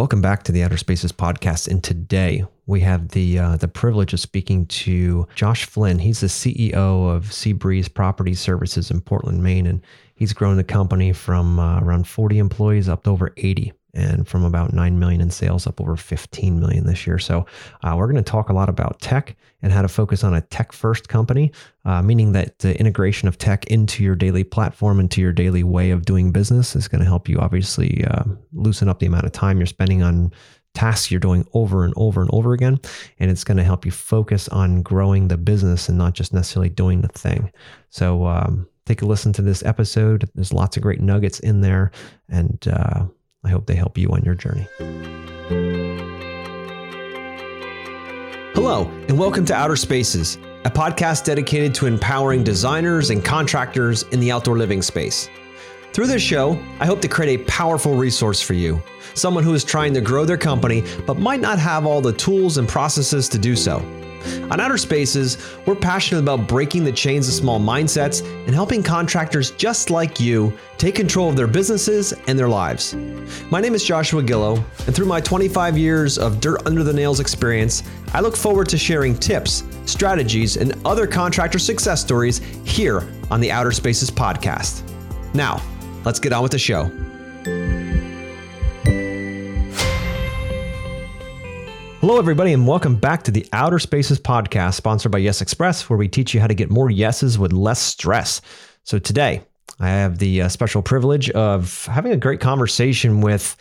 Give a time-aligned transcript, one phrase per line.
[0.00, 1.68] Welcome back to the Outer Spaces podcast.
[1.68, 5.98] And today we have the uh, the privilege of speaking to Josh Flynn.
[5.98, 9.82] He's the CEO of Seabreeze Property Services in Portland, Maine, and
[10.14, 14.44] he's grown the company from uh, around 40 employees up to over 80 and from
[14.44, 17.18] about 9 million in sales up over 15 million this year.
[17.18, 17.46] So,
[17.82, 20.40] uh, we're going to talk a lot about tech and how to focus on a
[20.40, 21.52] tech first company,
[21.84, 25.90] uh, meaning that the integration of tech into your daily platform, into your daily way
[25.90, 29.32] of doing business is going to help you obviously uh, loosen up the amount of
[29.32, 30.32] time you're spending on
[30.74, 32.78] tasks you're doing over and over and over again.
[33.18, 36.68] And it's going to help you focus on growing the business and not just necessarily
[36.68, 37.50] doing the thing.
[37.90, 40.28] So, um, take a listen to this episode.
[40.34, 41.90] There's lots of great nuggets in there.
[42.28, 43.06] And, uh,
[43.42, 44.68] I hope they help you on your journey.
[48.54, 54.20] Hello, and welcome to Outer Spaces, a podcast dedicated to empowering designers and contractors in
[54.20, 55.30] the outdoor living space.
[55.94, 58.82] Through this show, I hope to create a powerful resource for you,
[59.14, 62.58] someone who is trying to grow their company but might not have all the tools
[62.58, 63.78] and processes to do so.
[64.50, 69.52] On Outer Spaces, we're passionate about breaking the chains of small mindsets and helping contractors
[69.52, 72.94] just like you take control of their businesses and their lives.
[73.50, 77.20] My name is Joshua Gillow, and through my 25 years of dirt under the nails
[77.20, 83.40] experience, I look forward to sharing tips, strategies, and other contractor success stories here on
[83.40, 84.82] the Outer Spaces podcast.
[85.34, 85.62] Now,
[86.04, 86.90] let's get on with the show.
[92.00, 95.98] Hello, everybody, and welcome back to the Outer Spaces podcast, sponsored by Yes Express, where
[95.98, 98.40] we teach you how to get more yeses with less stress.
[98.84, 99.42] So, today,
[99.80, 103.54] I have the uh, special privilege of having a great conversation with,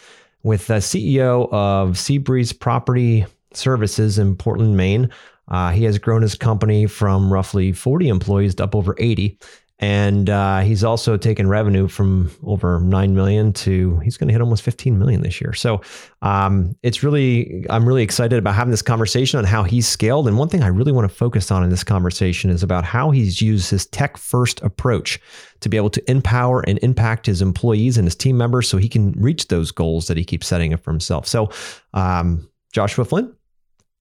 [0.43, 5.09] with the CEO of Seabreeze Property Services in Portland, Maine.
[5.49, 9.37] Uh, he has grown his company from roughly 40 employees to up over 80
[9.81, 14.41] and uh, he's also taken revenue from over 9 million to he's going to hit
[14.41, 15.53] almost 15 million this year.
[15.53, 15.81] So
[16.21, 20.27] um, it's really i'm really excited about having this conversation on how he's scaled.
[20.27, 23.11] And one thing i really want to focus on in this conversation is about how
[23.11, 25.19] he's used his tech first approach
[25.61, 28.89] to be able to empower and impact his employees and his team members so he
[28.89, 31.25] can reach those goals that he keeps setting up for himself.
[31.25, 31.49] So
[31.93, 33.33] um, joshua flynn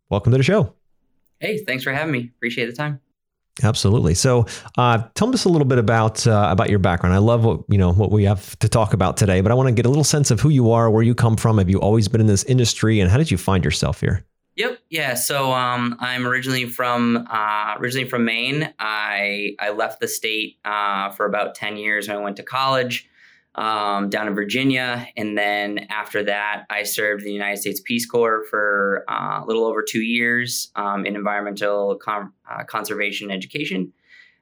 [0.09, 0.75] welcome to the show.
[1.39, 2.33] Hey thanks for having me.
[2.37, 3.01] Appreciate the time
[3.63, 4.15] Absolutely.
[4.15, 4.47] So,
[4.77, 7.15] uh, tell us a little bit about uh, about your background.
[7.15, 9.69] I love what you know what we have to talk about today, but I want
[9.69, 11.59] to get a little sense of who you are, where you come from.
[11.59, 14.25] Have you always been in this industry, and how did you find yourself here?
[14.57, 14.79] Yep.
[14.91, 15.15] Yeah.
[15.15, 18.73] So um, I'm originally from uh, originally from Maine.
[18.79, 23.09] I I left the state uh, for about ten years when I went to college
[23.55, 25.09] um, down in Virginia.
[25.17, 29.65] And then after that, I served the United States Peace Corps for uh, a little
[29.65, 33.93] over two years um, in environmental com- uh, conservation education.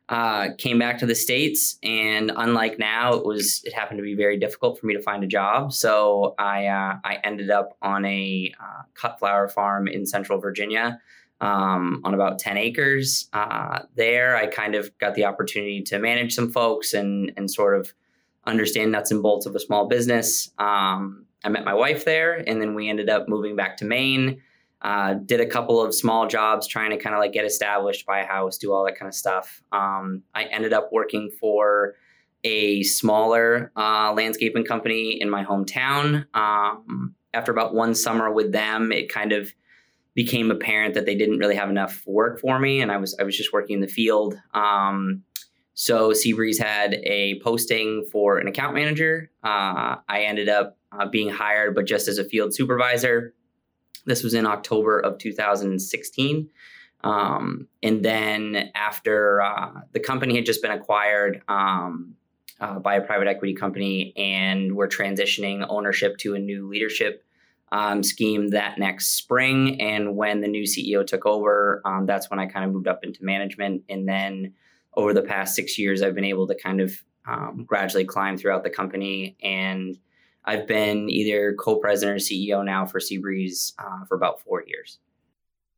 [0.09, 4.15] Uh, came back to the states, and unlike now, it was it happened to be
[4.15, 5.73] very difficult for me to find a job.
[5.73, 11.01] So I uh, I ended up on a uh, cut flower farm in Central Virginia.
[11.39, 13.29] Um, on about 10 acres.
[13.35, 17.79] Uh, there, I kind of got the opportunity to manage some folks and, and sort
[17.79, 17.93] of
[18.47, 20.51] understand nuts and bolts of a small business.
[20.59, 24.41] Um, I met my wife there, and then we ended up moving back to Maine.
[24.83, 28.21] Uh, did a couple of small jobs trying to kind of like get established, buy
[28.21, 29.63] a house, do all that kind of stuff.
[29.73, 31.95] Um, I ended up working for
[32.45, 36.27] a smaller uh, landscaping company in my hometown.
[36.35, 39.53] Um, after about one summer with them, it kind of
[40.15, 43.25] became apparent that they didn't really have enough work for me, and I was I
[43.25, 44.35] was just working in the field.
[44.55, 45.23] Um,
[45.79, 49.31] so Seabreeze had a posting for an account manager.
[49.45, 53.35] Uh, I ended up uh, being hired, but just as a field supervisor.
[54.07, 56.49] This was in October of 2016.
[57.05, 62.15] Um, and then after uh, the company had just been acquired um,
[62.59, 67.23] uh, by a private equity company, and we're transitioning ownership to a new leadership
[67.71, 69.79] um, scheme that next spring.
[69.79, 73.05] And when the new CEO took over, um, that's when I kind of moved up
[73.05, 73.83] into management.
[73.91, 74.55] And then
[74.97, 78.63] over the past six years, I've been able to kind of um, gradually climb throughout
[78.63, 79.37] the company.
[79.43, 79.99] And
[80.45, 84.99] I've been either co president or CEO now for Seabreeze uh, for about four years.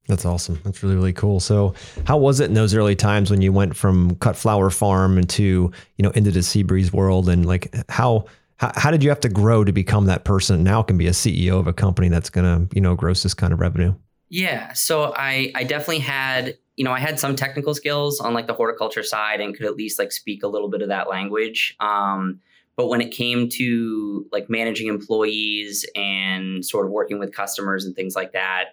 [0.06, 0.58] That's awesome.
[0.64, 1.38] That's really really cool.
[1.38, 1.74] So,
[2.06, 5.70] how was it in those early times when you went from cut flower farm into
[5.96, 8.24] you know into the Seabreeze world, and like how
[8.56, 11.12] how, how did you have to grow to become that person now can be a
[11.12, 13.94] CEO of a company that's going to you know gross this kind of revenue?
[14.30, 18.46] Yeah, so I I definitely had you know, I had some technical skills on like
[18.46, 21.74] the horticulture side and could at least like speak a little bit of that language.
[21.80, 22.38] Um,
[22.76, 27.96] but when it came to like managing employees and sort of working with customers and
[27.96, 28.66] things like that,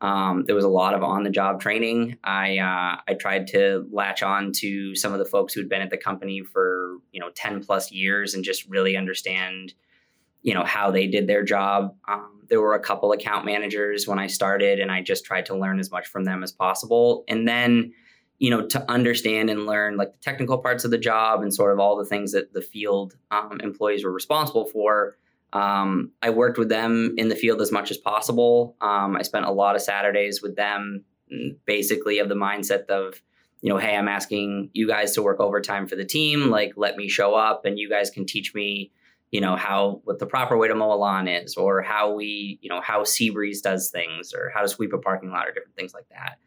[0.00, 2.16] um, there was a lot of on the job training.
[2.22, 5.90] I uh, I tried to latch on to some of the folks who'd been at
[5.90, 9.74] the company for you know ten plus years and just really understand
[10.42, 11.96] you know how they did their job.
[12.06, 15.56] Um, there were a couple account managers when I started, and I just tried to
[15.56, 17.24] learn as much from them as possible.
[17.28, 17.92] And then,
[18.38, 21.72] you know, to understand and learn like the technical parts of the job and sort
[21.72, 25.16] of all the things that the field um, employees were responsible for.
[25.52, 28.76] Um, I worked with them in the field as much as possible.
[28.80, 33.20] Um, I spent a lot of Saturdays with them, mm, basically of the mindset of,
[33.60, 36.50] you know, hey, I'm asking you guys to work overtime for the team.
[36.50, 38.92] Like, let me show up, and you guys can teach me
[39.30, 42.58] you know how what the proper way to mow a lawn is or how we
[42.62, 45.76] you know how seabreeze does things or how to sweep a parking lot or different
[45.76, 46.38] things like that.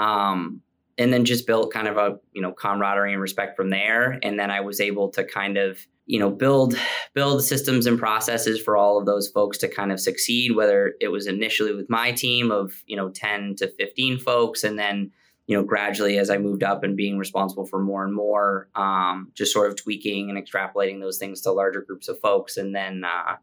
[0.00, 0.62] Um,
[0.96, 4.18] and then just built kind of a you know camaraderie and respect from there.
[4.22, 6.74] And then i was able to kind of you know build
[7.14, 11.08] build systems and processes for all of those folks to kind of succeed whether it
[11.08, 15.12] was initially with my team of you know 10 to 15 folks and then
[15.48, 19.32] you know, gradually as I moved up and being responsible for more and more, um,
[19.34, 22.58] just sort of tweaking and extrapolating those things to larger groups of folks.
[22.58, 23.36] And then, uh,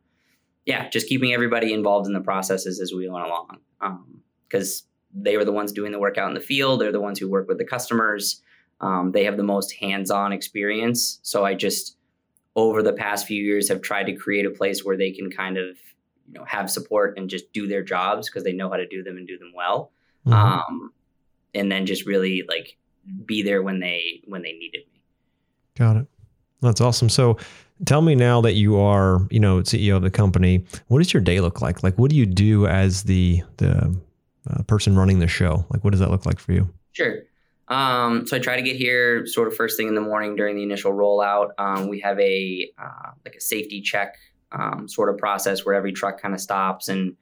[0.68, 3.58] yeah, just keeping everybody involved in the processes as we went along.
[4.48, 7.02] Because um, they were the ones doing the work out in the field, they're the
[7.02, 8.40] ones who work with the customers.
[8.82, 11.20] Um, they have the most hands on experience.
[11.24, 11.98] So I just,
[12.56, 15.58] over the past few years, have tried to create a place where they can kind
[15.58, 15.76] of,
[16.28, 19.02] you know, have support and just do their jobs because they know how to do
[19.02, 19.92] them and do them well.
[20.28, 20.34] Mm-hmm.
[20.34, 20.92] Um,
[21.56, 22.78] and then just really like
[23.26, 25.02] be there when they when they needed me.
[25.78, 26.08] Got it.
[26.62, 27.10] That's awesome.
[27.10, 27.38] So
[27.86, 31.22] tell me now that you are, you know, CEO of the company, what does your
[31.22, 31.84] day look like?
[31.84, 33.96] Like what do you do as the the
[34.50, 35.66] uh, person running the show?
[35.70, 36.70] Like what does that look like for you?
[36.92, 37.20] Sure.
[37.68, 40.56] Um, so I try to get here sort of first thing in the morning during
[40.56, 41.50] the initial rollout.
[41.58, 44.16] Um, we have a uh, like a safety check
[44.52, 47.16] um, sort of process where every truck kind of stops and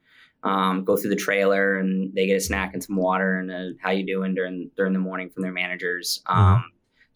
[0.44, 3.72] um, go through the trailer and they get a snack and some water and a,
[3.80, 6.22] how you doing during during the morning from their managers.
[6.28, 6.38] Mm-hmm.
[6.38, 6.64] Um,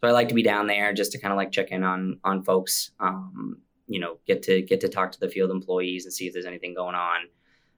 [0.01, 2.21] so I like to be down there just to kind of like check in on
[2.25, 2.91] on folks.
[2.99, 6.33] Um, you know, get to get to talk to the field employees and see if
[6.33, 7.21] there's anything going on.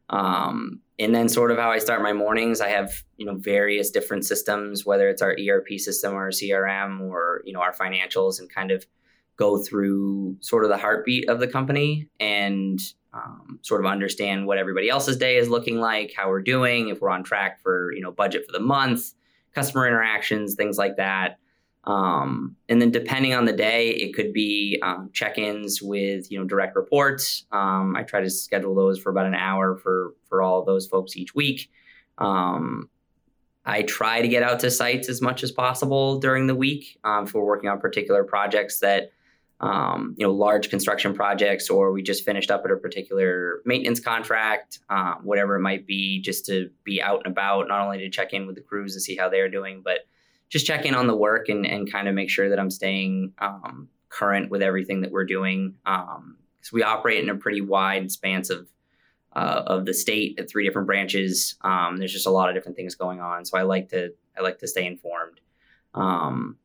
[0.09, 3.91] Um, and then sort of how I start my mornings, I have you know various
[3.91, 8.49] different systems, whether it's our ERP system or CRM or you know our financials, and
[8.49, 8.87] kind of
[9.37, 12.79] go through sort of the heartbeat of the company and
[13.13, 17.01] um, sort of understand what everybody else's day is looking like, how we're doing, if
[17.01, 19.13] we're on track for you know budget for the month,
[19.55, 21.39] customer interactions, things like that.
[21.85, 26.45] Um, and then depending on the day, it could be um, check-ins with you know
[26.45, 27.47] direct reports.
[27.53, 30.87] Um, I try to schedule those for about an hour for for all of those
[30.87, 31.71] folks each week.
[32.19, 32.91] Um,
[33.65, 37.25] I try to get out to sites as much as possible during the week um,
[37.25, 39.13] if we're working on particular projects that
[39.61, 44.01] um, you know, large construction projects, or we just finished up at a particular maintenance
[44.01, 48.09] contract, uh, whatever it might be, just to be out and about, not only to
[48.09, 50.01] check in with the crews and see how they're doing, but
[50.49, 53.35] just check in on the work and, and kind of make sure that I'm staying
[53.39, 55.77] um, current with everything that we're doing.
[55.85, 58.69] Um, so we operate in a pretty wide span of
[59.33, 61.55] uh, of the state at three different branches.
[61.61, 64.43] Um, there's just a lot of different things going on, so I like to I
[64.43, 65.41] like to stay informed.
[65.95, 66.57] Um,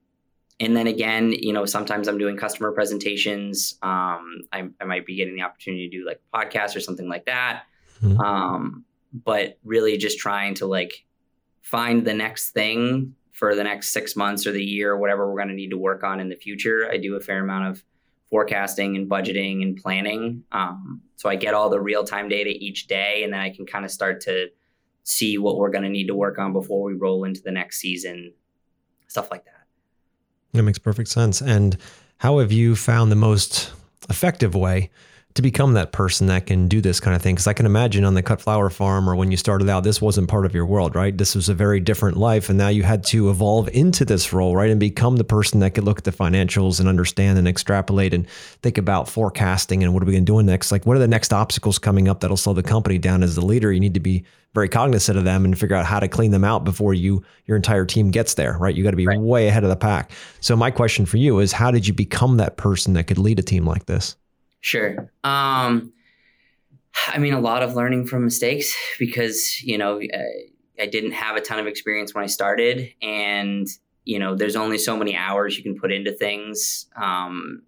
[0.60, 3.78] and then again, you know, sometimes I'm doing customer presentations.
[3.82, 7.10] Um, I, I, might be getting the opportunity to do like a podcast or something
[7.10, 7.64] like that.
[8.02, 8.20] Mm-hmm.
[8.20, 11.06] Um, but really just trying to like
[11.62, 15.38] find the next thing for the next six months or the year or whatever we're
[15.38, 16.90] going to need to work on in the future.
[16.90, 17.84] I do a fair amount of
[18.30, 20.44] forecasting and budgeting and planning.
[20.54, 23.66] Um, so I get all the real time data each day, and then I can
[23.66, 24.48] kind of start to
[25.04, 27.80] see what we're going to need to work on before we roll into the next
[27.80, 28.34] season,
[29.08, 29.55] stuff like that.
[30.56, 31.42] That makes perfect sense.
[31.42, 31.78] And
[32.18, 33.72] how have you found the most
[34.10, 34.90] effective way
[35.36, 37.36] to become that person that can do this kind of thing?
[37.36, 40.02] Because I can imagine on the cut flower farm or when you started out, this
[40.02, 41.16] wasn't part of your world, right?
[41.16, 42.48] This was a very different life.
[42.48, 44.70] And now you had to evolve into this role, right?
[44.70, 48.28] And become the person that could look at the financials and understand and extrapolate and
[48.62, 50.72] think about forecasting and what are we going to do next?
[50.72, 53.46] Like, what are the next obstacles coming up that'll slow the company down as the
[53.46, 53.74] leader?
[53.74, 54.24] You need to be
[54.54, 57.58] very cognizant of them and figure out how to clean them out before you your
[57.58, 58.74] entire team gets there, right?
[58.74, 59.20] You got to be right.
[59.20, 60.12] way ahead of the pack.
[60.40, 63.38] So my question for you is how did you become that person that could lead
[63.38, 64.16] a team like this?
[64.66, 65.12] Sure.
[65.24, 65.94] Um,
[67.10, 71.36] I mean, a lot of learning from mistakes because, you know, I, I didn't have
[71.36, 72.92] a ton of experience when I started.
[73.00, 73.68] And,
[74.06, 77.62] you know, there's only so many hours you can put into things um,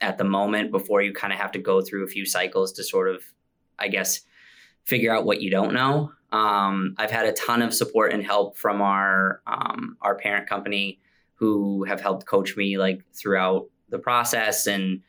[0.00, 2.82] at the moment before you kind of have to go through a few cycles to
[2.82, 3.22] sort of,
[3.78, 4.22] I guess,
[4.84, 6.12] figure out what you don't know.
[6.32, 10.98] Um, I've had a ton of support and help from our um, our parent company
[11.34, 15.02] who have helped coach me like throughout the process and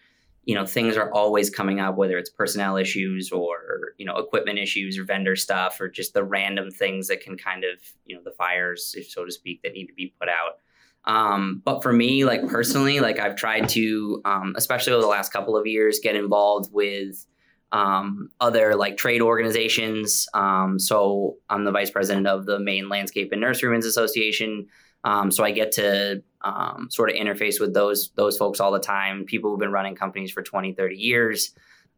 [0.49, 4.57] you know things are always coming up whether it's personnel issues or you know equipment
[4.57, 8.21] issues or vendor stuff or just the random things that can kind of you know
[8.23, 10.57] the fires so to speak that need to be put out
[11.05, 15.31] um, but for me like personally like i've tried to um, especially over the last
[15.31, 17.27] couple of years get involved with
[17.71, 20.27] um, other like trade organizations.
[20.33, 24.65] Um, so I'm the vice president of the Maine Landscape and Nurserymen's Association.
[25.03, 28.79] Um, so I get to um, sort of interface with those those folks all the
[28.79, 29.25] time.
[29.25, 31.51] People who've been running companies for 20, 30 years.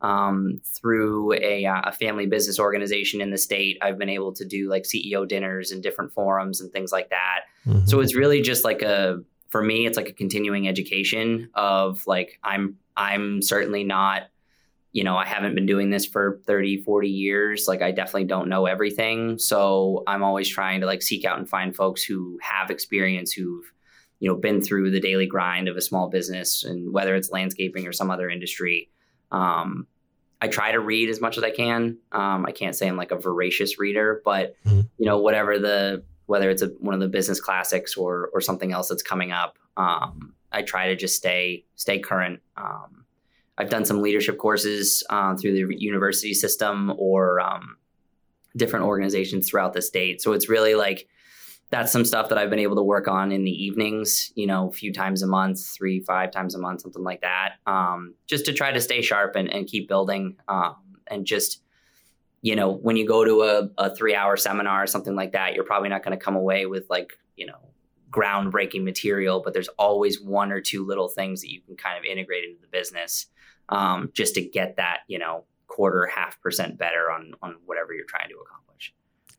[0.03, 4.43] Um, through a, uh, a, family business organization in the state, I've been able to
[4.43, 7.41] do like CEO dinners and different forums and things like that.
[7.67, 7.85] Mm-hmm.
[7.85, 9.19] So it's really just like a
[9.49, 14.23] for me, it's like a continuing education of like I'm I'm certainly not
[14.93, 17.65] you know, I haven't been doing this for 30, 40 years.
[17.67, 19.39] Like I definitely don't know everything.
[19.39, 23.71] So I'm always trying to like seek out and find folks who have experience, who've,
[24.21, 27.87] you know, been through the daily grind of a small business and whether it's landscaping
[27.87, 28.87] or some other industry.
[29.31, 29.87] Um,
[30.39, 31.97] I try to read as much as I can.
[32.11, 34.81] Um, I can't say I'm like a voracious reader, but mm-hmm.
[34.99, 38.71] you know, whatever the whether it's a, one of the business classics or or something
[38.71, 42.41] else that's coming up, um, I try to just stay stay current.
[42.55, 43.05] Um,
[43.57, 47.77] I've done some leadership courses uh, through the university system or um,
[48.55, 50.21] different organizations throughout the state.
[50.21, 51.07] So it's really like
[51.71, 54.67] that's some stuff that I've been able to work on in the evenings, you know,
[54.67, 58.45] a few times a month, three, five times a month, something like that, um, just
[58.45, 60.35] to try to stay sharp and, and keep building.
[60.49, 60.75] Um,
[61.07, 61.61] and just,
[62.41, 65.55] you know, when you go to a, a three hour seminar or something like that,
[65.55, 67.59] you're probably not going to come away with like, you know,
[68.09, 72.03] groundbreaking material, but there's always one or two little things that you can kind of
[72.03, 73.27] integrate into the business
[73.69, 78.05] um, just to get that, you know, quarter, half percent better on on whatever you're
[78.05, 78.93] trying to accomplish.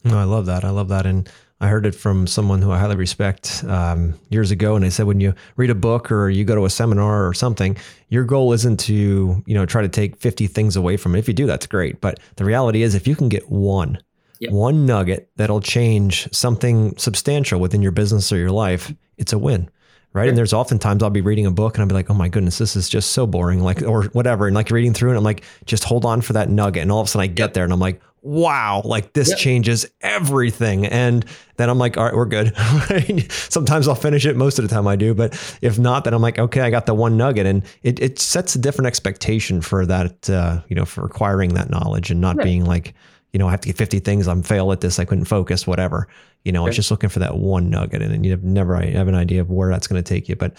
[0.04, 0.64] No, I love that.
[0.64, 1.06] I love that.
[1.06, 1.28] And
[1.62, 5.06] I heard it from someone who I highly respect um, years ago, and they said
[5.06, 7.76] when you read a book or you go to a seminar or something,
[8.08, 11.20] your goal isn't to you know try to take fifty things away from it.
[11.20, 12.00] If you do, that's great.
[12.00, 14.02] But the reality is, if you can get one,
[14.40, 14.50] yep.
[14.50, 19.70] one nugget that'll change something substantial within your business or your life, it's a win
[20.14, 20.28] right?
[20.28, 22.58] And there's oftentimes I'll be reading a book and I'll be like, oh my goodness,
[22.58, 25.42] this is just so boring, like or whatever, and like reading through it, I'm like,
[25.64, 27.54] just hold on for that nugget, and all of a sudden I get yep.
[27.54, 29.38] there and I'm like, wow, like this yep.
[29.38, 31.24] changes everything, and
[31.56, 32.54] then I'm like, all right, we're good.
[33.30, 36.22] Sometimes I'll finish it, most of the time I do, but if not, then I'm
[36.22, 39.84] like, okay, I got the one nugget, and it it sets a different expectation for
[39.86, 42.94] that, uh, you know, for acquiring that knowledge and not being like
[43.32, 44.28] you know, I have to get 50 things.
[44.28, 44.98] I'm fail at this.
[44.98, 46.06] I couldn't focus, whatever.
[46.44, 46.68] You know, okay.
[46.68, 49.40] it's just looking for that one nugget and you have never I have an idea
[49.40, 50.36] of where that's going to take you.
[50.36, 50.54] But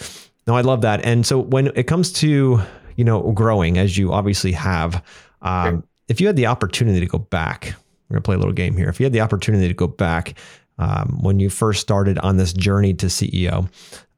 [0.48, 1.06] no, I love that.
[1.06, 2.62] And so when it comes to,
[2.96, 5.04] you know, growing as you obviously have,
[5.42, 5.84] um.
[6.14, 7.74] If you had the opportunity to go back,
[8.08, 8.88] we're to play a little game here.
[8.88, 10.38] If you had the opportunity to go back
[10.78, 13.68] um, when you first started on this journey to CEO,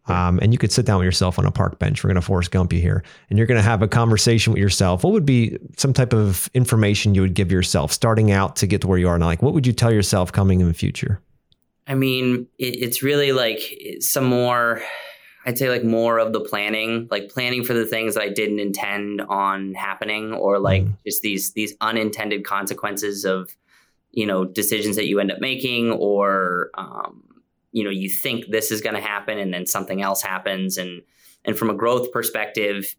[0.08, 2.04] um, and you could sit down with yourself on a park bench.
[2.04, 4.60] We're going to Forrest Gump you here, and you're going to have a conversation with
[4.60, 5.06] yourself.
[5.06, 8.82] What would be some type of information you would give yourself starting out to get
[8.82, 9.28] to where you are now?
[9.28, 11.22] Like, what would you tell yourself coming in the future?
[11.88, 13.62] I mean, it's really like
[14.02, 14.82] some more.
[15.46, 18.60] I'd say like more of the planning, like planning for the things that I didn't
[18.60, 20.98] intend on happening, or like mm.
[21.06, 23.56] just these these unintended consequences of
[24.12, 27.24] you know decisions that you end up making, or um,
[27.72, 31.04] you know you think this is going to happen and then something else happens and
[31.44, 32.96] and from a growth perspective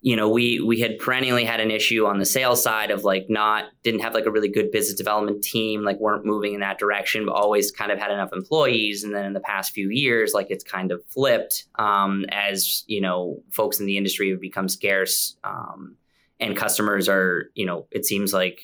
[0.00, 3.26] you know we we had perennially had an issue on the sales side of like
[3.28, 6.78] not didn't have like a really good business development team like weren't moving in that
[6.78, 9.02] direction but always kind of had enough employees.
[9.02, 13.00] And then in the past few years like it's kind of flipped um, as you
[13.00, 15.96] know folks in the industry have become scarce um,
[16.38, 18.60] and customers are you know it seems like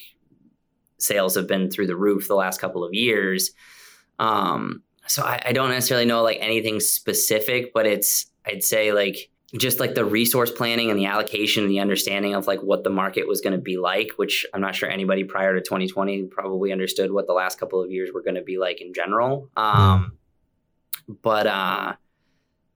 [0.99, 3.51] sales have been through the roof the last couple of years.
[4.19, 9.31] Um, so I, I don't necessarily know like anything specific, but it's I'd say like
[9.57, 12.91] just like the resource planning and the allocation and the understanding of like what the
[12.91, 16.73] market was going to be like, which I'm not sure anybody prior to 2020 probably
[16.73, 19.49] understood what the last couple of years were going to be like in general.
[19.57, 20.19] Um,
[21.23, 21.95] but uh,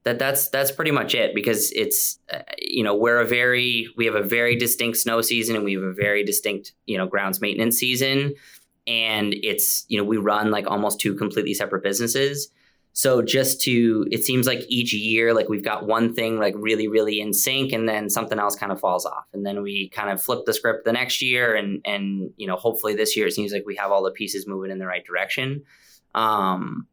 [0.05, 4.07] that that's that's pretty much it because it's uh, you know we're a very we
[4.07, 7.41] have a very distinct snow season and we have a very distinct you know grounds
[7.41, 8.35] maintenance season
[8.87, 12.49] and it's you know we run like almost two completely separate businesses
[12.93, 16.89] so just to it seems like each year like we've got one thing like really
[16.89, 19.25] really in sync and then something else kind of falls off.
[19.33, 22.57] And then we kind of flip the script the next year and and you know
[22.57, 25.05] hopefully this year it seems like we have all the pieces moving in the right
[25.05, 25.63] direction.
[26.15, 26.87] Um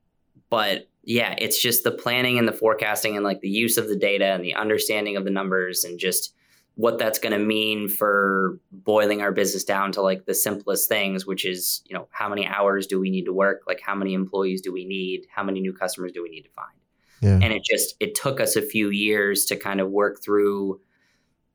[0.49, 3.95] but yeah it's just the planning and the forecasting and like the use of the
[3.95, 6.35] data and the understanding of the numbers and just
[6.75, 11.25] what that's going to mean for boiling our business down to like the simplest things
[11.25, 14.13] which is you know how many hours do we need to work like how many
[14.13, 16.77] employees do we need how many new customers do we need to find
[17.21, 17.39] yeah.
[17.41, 20.79] and it just it took us a few years to kind of work through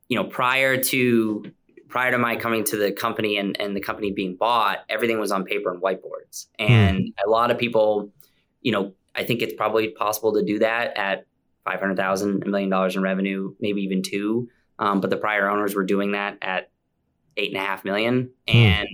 [0.08, 1.44] you know prior to
[1.88, 5.32] prior to my coming to the company and, and the company being bought everything was
[5.32, 6.66] on paper and whiteboards hmm.
[6.66, 7.12] and mm.
[7.26, 8.10] a lot of people
[8.62, 11.26] you know i think it's probably possible to do that at
[11.66, 14.48] 500000 a million dollars in revenue maybe even two
[14.80, 16.70] um, but the prior owners were doing that at
[17.36, 18.30] eight and a half million.
[18.48, 18.56] Hmm.
[18.56, 18.88] And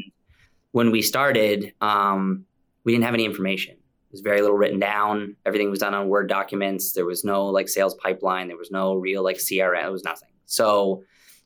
[0.73, 2.45] when we started, um,
[2.85, 3.75] we didn't have any information.
[3.75, 5.37] It was very little written down.
[5.47, 6.93] Everything was done on Word documents.
[6.93, 8.49] There was no like sales pipeline.
[8.49, 9.87] There was no real like CRM.
[9.87, 10.29] It was nothing.
[10.45, 11.03] So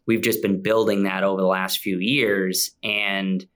[0.06, 2.72] we've just been building that over the last few years.
[2.82, 3.46] And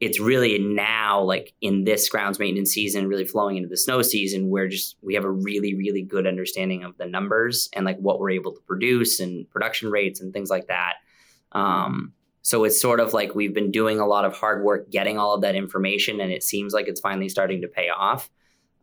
[0.00, 4.48] it's really now like in this grounds maintenance season really flowing into the snow season
[4.48, 8.18] where just we have a really really good understanding of the numbers and like what
[8.18, 10.94] we're able to produce and production rates and things like that.
[11.52, 15.18] Um, so it's sort of like we've been doing a lot of hard work getting
[15.18, 18.30] all of that information and it seems like it's finally starting to pay off.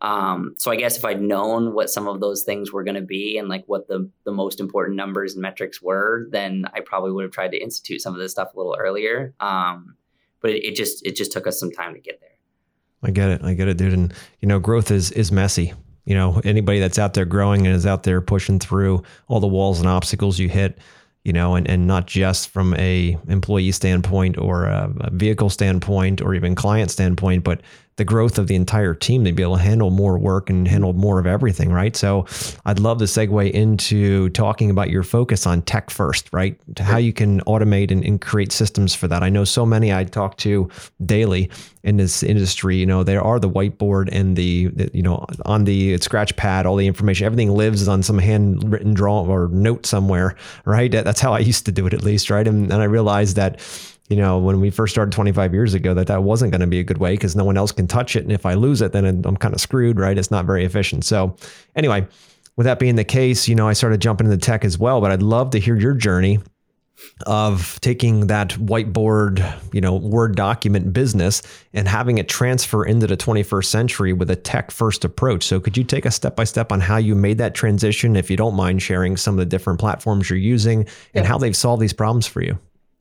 [0.00, 3.00] Um, so i guess if i'd known what some of those things were going to
[3.00, 7.10] be and like what the, the most important numbers and metrics were then i probably
[7.10, 9.34] would have tried to institute some of this stuff a little earlier.
[9.40, 9.96] Um,
[10.40, 12.30] but it, just it just took us some time to get there.
[13.02, 13.44] I get it.
[13.44, 13.92] I get it, dude.
[13.92, 15.72] And you know, growth is is messy.
[16.04, 19.46] You know, anybody that's out there growing and is out there pushing through all the
[19.46, 20.78] walls and obstacles you hit,
[21.22, 26.34] you know, and, and not just from a employee standpoint or a vehicle standpoint or
[26.34, 27.60] even client standpoint, but
[27.98, 30.92] the growth of the entire team to be able to handle more work and handle
[30.92, 31.96] more of everything, right?
[31.96, 32.26] So
[32.64, 36.58] I'd love to segue into talking about your focus on tech first, right?
[36.76, 39.22] To how you can automate and, and create systems for that.
[39.24, 40.70] I know so many I talk to
[41.04, 41.50] daily
[41.82, 45.64] in this industry, you know, there are the whiteboard and the, the, you know, on
[45.64, 50.36] the scratch pad, all the information, everything lives on some handwritten draw or note somewhere,
[50.64, 50.92] right?
[50.92, 52.46] That's how I used to do it at least, right?
[52.46, 53.60] And, and I realized that
[54.08, 56.80] you know, when we first started 25 years ago, that that wasn't going to be
[56.80, 58.22] a good way because no one else can touch it.
[58.22, 60.16] And if I lose it, then I'm kind of screwed, right?
[60.16, 61.04] It's not very efficient.
[61.04, 61.36] So,
[61.76, 62.06] anyway,
[62.56, 65.10] with that being the case, you know, I started jumping into tech as well, but
[65.10, 66.40] I'd love to hear your journey
[67.26, 71.42] of taking that whiteboard, you know, Word document business
[71.74, 75.44] and having it transfer into the 21st century with a tech first approach.
[75.44, 78.30] So, could you take a step by step on how you made that transition, if
[78.30, 81.82] you don't mind sharing some of the different platforms you're using and how they've solved
[81.82, 82.58] these problems for you?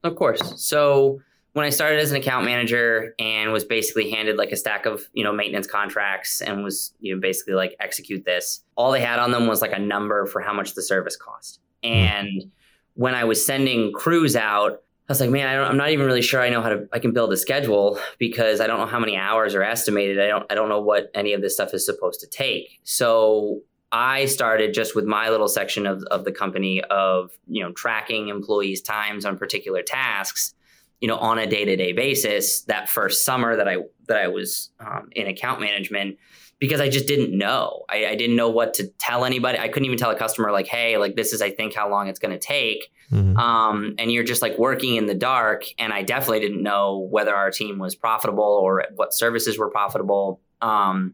[0.08, 0.54] Of course.
[0.62, 1.20] So
[1.54, 5.08] when I started as an account manager and was basically handed like a stack of,
[5.14, 9.20] you know, maintenance contracts and was, you know, basically like execute this, all they had
[9.20, 11.60] on them was like a number for how much the service cost.
[11.84, 11.90] Hmm.
[11.90, 12.52] And
[12.94, 16.22] when I was sending crews out, I was like, man, I am not even really
[16.22, 19.00] sure I know how to, I can build a schedule because I don't know how
[19.00, 20.20] many hours are estimated.
[20.20, 22.80] I don't, I don't know what any of this stuff is supposed to take.
[22.84, 27.72] So I started just with my little section of, of the company of, you know,
[27.72, 30.54] tracking employees' times on particular tasks,
[31.00, 35.10] you know, on a day-to-day basis that first summer that I that I was um,
[35.14, 36.18] in account management
[36.60, 37.84] because I just didn't know.
[37.90, 39.60] I, I, didn't know what to tell anybody.
[39.60, 42.08] I couldn't even tell a customer like, hey, like this is I think how long
[42.08, 42.92] it's gonna take.
[43.12, 43.38] Mm-hmm.
[43.38, 45.66] Um, and you're just like working in the dark.
[45.78, 50.42] And I definitely didn't know whether our team was profitable or what services were profitable.
[50.62, 51.14] Um,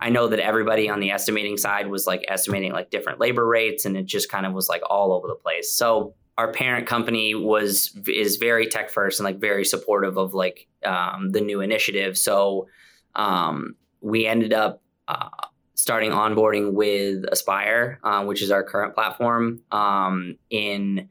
[0.00, 3.84] I know that everybody on the estimating side was like estimating like different labor rates
[3.84, 5.72] and it just kind of was like all over the place.
[5.72, 10.68] So our parent company was is very tech first and like very supportive of like
[10.84, 12.16] um, the new initiative.
[12.16, 12.68] So
[13.16, 15.28] um, we ended up uh,
[15.74, 21.08] starting onboarding with Aspire, uh, which is our current platform um, in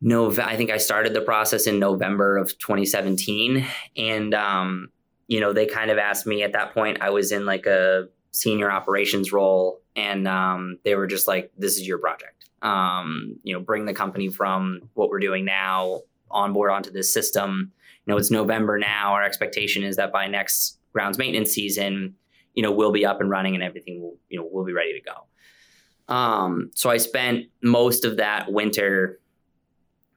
[0.00, 0.50] November.
[0.50, 3.64] I think I started the process in November of 2017,
[3.96, 4.88] and um,
[5.26, 8.08] you know, they kind of asked me at that point, I was in like a
[8.30, 12.48] senior operations role, and um, they were just like, this is your project.
[12.62, 17.12] Um, you know, bring the company from what we're doing now on board onto this
[17.12, 17.72] system.
[18.06, 19.12] You know, it's November now.
[19.12, 22.14] Our expectation is that by next grounds maintenance season,
[22.54, 24.92] you know, we'll be up and running and everything will, you know, we'll be ready
[24.92, 26.14] to go.
[26.14, 29.20] Um, so I spent most of that winter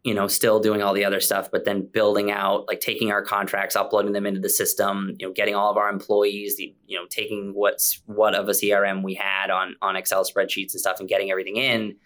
[0.08, 3.22] you know, still doing all the other stuff, but then building out, like taking our
[3.22, 6.98] contracts, uploading them into the system, you know, getting all of our employees, the, you
[6.98, 11.02] know, taking what's what of a CRM we had on on Excel spreadsheets and stuff,
[11.02, 11.98] and getting everything in.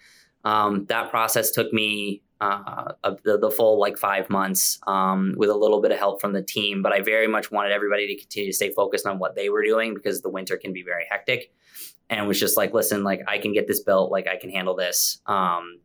[0.43, 5.55] Um, that process took me uh, the, the, full like five months um, with a
[5.55, 8.49] little bit of help from the team, but I very much wanted everybody to continue
[8.49, 11.53] to stay focused on what they were doing because the winter can be very hectic.
[12.09, 14.75] And was just like, listen, like I can get this built, like I can handle
[14.75, 15.21] this.
[15.27, 15.81] Um,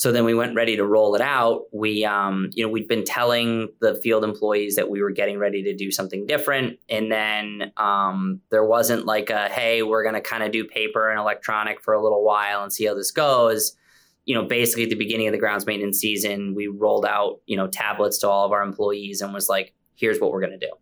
[0.00, 1.64] so then we went ready to roll it out.
[1.72, 5.62] We, um, you know, we'd been telling the field employees that we were getting ready
[5.64, 10.22] to do something different, and then um, there wasn't like a, hey, we're going to
[10.22, 13.76] kind of do paper and electronic for a little while and see how this goes.
[14.24, 17.58] You know, basically at the beginning of the grounds maintenance season, we rolled out, you
[17.58, 20.66] know, tablets to all of our employees and was like, here's what we're going to
[20.66, 20.72] do.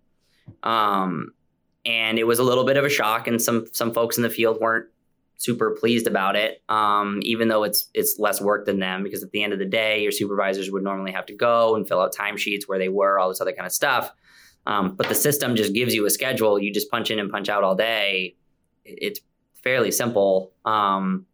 [0.63, 1.33] Um,
[1.85, 4.31] and it was a little bit of a shock, and some some folks in the
[4.31, 4.87] field weren't
[5.39, 6.63] super pleased about it.
[6.69, 9.65] Um, even though it's it's less work than them, because at the end of the
[9.65, 13.19] day, your supervisors would normally have to go and fill out timesheets where they were,
[13.19, 14.13] all this other kind of stuff.
[14.67, 16.59] Um, but the system just gives you a schedule.
[16.59, 18.37] You just punch in and punch out all day.
[18.85, 19.21] It's
[19.55, 20.53] fairly simple.
[20.65, 21.25] Um,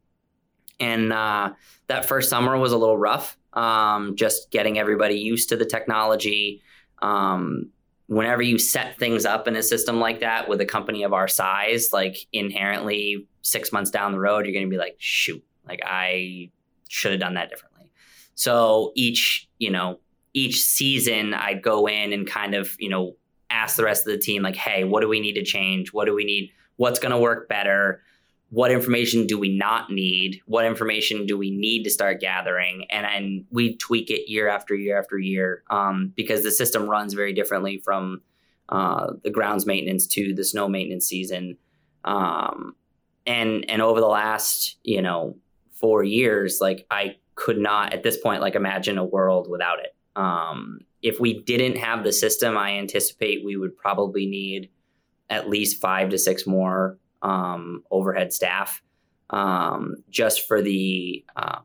[0.78, 1.52] and uh,
[1.88, 6.62] that first summer was a little rough um, just getting everybody used to the technology.
[7.02, 7.70] Um,
[8.06, 11.28] whenever you set things up in a system like that with a company of our
[11.28, 15.80] size, like inherently six months down the road, you're going to be like, shoot, like
[15.84, 16.50] I
[16.88, 17.90] should have done that differently.
[18.34, 20.00] So each, you know,
[20.34, 23.16] each season I'd go in and kind of, you know,
[23.50, 25.92] ask the rest of the team, like, hey, what do we need to change?
[25.92, 26.50] What do we need?
[26.76, 28.02] What's going to work better?
[28.54, 30.40] What information do we not need?
[30.46, 32.86] What information do we need to start gathering?
[32.88, 37.14] And then we tweak it year after year after year um, because the system runs
[37.14, 38.22] very differently from
[38.68, 41.56] uh, the grounds maintenance to the snow maintenance season.
[42.04, 42.76] Um,
[43.26, 45.36] and and over the last you know
[45.72, 49.96] four years, like I could not at this point like imagine a world without it.
[50.14, 54.70] Um, if we didn't have the system, I anticipate we would probably need
[55.28, 58.82] at least five to six more um, overhead staff
[59.30, 61.62] um, just for the um,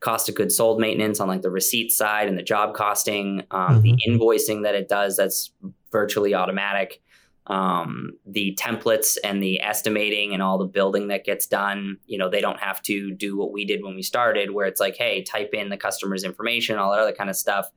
[0.00, 3.82] cost of goods sold maintenance on like the receipt side and the job costing, um,
[3.82, 3.82] mm-hmm.
[3.82, 5.52] the invoicing that it does that's
[5.90, 7.00] virtually automatic
[7.48, 12.28] um, the templates and the estimating and all the building that gets done, you know,
[12.28, 15.22] they don't have to do what we did when we started, where it's like, hey,
[15.22, 17.70] type in the customer's information, all that other kind of stuff.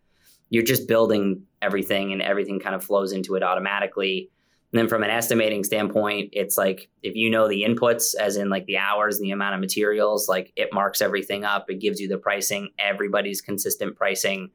[0.49, 4.31] You're just building everything and everything kind of flows into it automatically.
[4.71, 8.49] And then from an estimating standpoint, it's like if you know the inputs, as in
[8.49, 11.69] like the hours and the amount of materials, like it marks everything up.
[11.69, 14.51] It gives you the pricing, everybody's consistent pricing.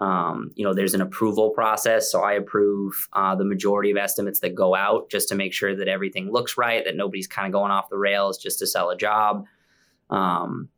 [0.00, 2.10] Um, you know, there's an approval process.
[2.10, 5.76] So I approve uh, the majority of estimates that go out just to make sure
[5.76, 8.90] that everything looks right, that nobody's kind of going off the rails just to sell
[8.90, 9.44] a job.
[10.10, 10.70] Um,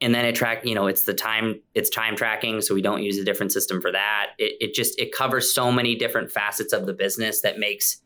[0.00, 2.62] and then it track, you know, it's the time, it's time tracking.
[2.62, 4.28] So we don't use a different system for that.
[4.38, 8.00] It, it just, it covers so many different facets of the business that makes,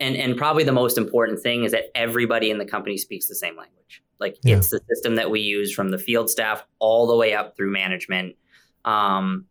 [0.00, 3.34] and, and probably the most important thing is that everybody in the company speaks the
[3.34, 4.02] same language.
[4.20, 4.56] Like yeah.
[4.56, 7.70] it's the system that we use from the field staff all the way up through
[7.70, 8.36] management.
[8.84, 9.46] Um,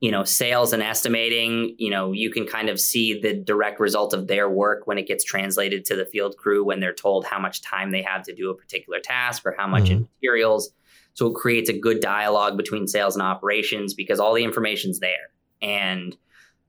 [0.00, 4.14] you know sales and estimating you know you can kind of see the direct result
[4.14, 7.38] of their work when it gets translated to the field crew when they're told how
[7.38, 9.94] much time they have to do a particular task or how much mm-hmm.
[9.94, 10.70] in materials
[11.14, 15.30] so it creates a good dialogue between sales and operations because all the information's there
[15.60, 16.16] and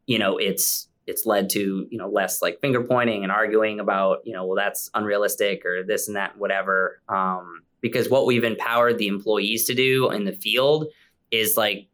[0.07, 4.19] you know it's it's led to you know less like finger pointing and arguing about
[4.23, 8.97] you know well that's unrealistic or this and that whatever um, because what we've empowered
[8.97, 10.87] the employees to do in the field
[11.31, 11.87] is like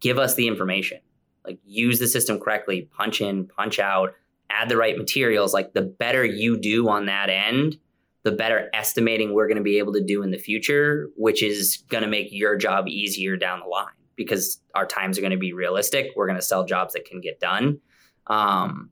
[0.00, 0.98] give us the information.
[1.44, 4.14] Like use the system correctly, punch in, punch out,
[4.50, 5.54] add the right materials.
[5.54, 7.78] Like the better you do on that end,
[8.22, 11.82] the better estimating we're going to be able to do in the future, which is
[11.88, 15.38] going to make your job easier down the line because our times are going to
[15.38, 16.08] be realistic.
[16.14, 17.80] We're going to sell jobs that can get done.
[18.26, 18.90] Um,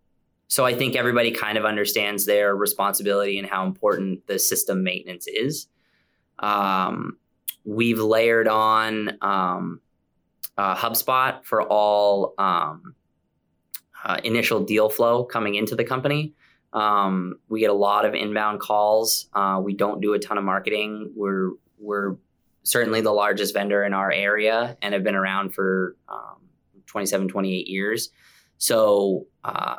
[0.49, 5.27] so I think everybody kind of understands their responsibility and how important the system maintenance
[5.27, 5.69] is.
[6.39, 7.19] Um,
[7.65, 9.81] we've layered on um,
[10.57, 12.95] uh, HubSpot for all um,
[14.05, 16.33] uh, initial deal flow coming into the company.
[16.73, 19.29] Um, we get a lot of inbound calls.
[19.35, 21.13] Uh, we don't do a ton of marketing.
[21.15, 22.17] We're we're
[22.63, 26.37] certainly the largest vendor in our area and have been around for um,
[26.87, 28.11] 27, 28 years.
[28.59, 29.77] So uh,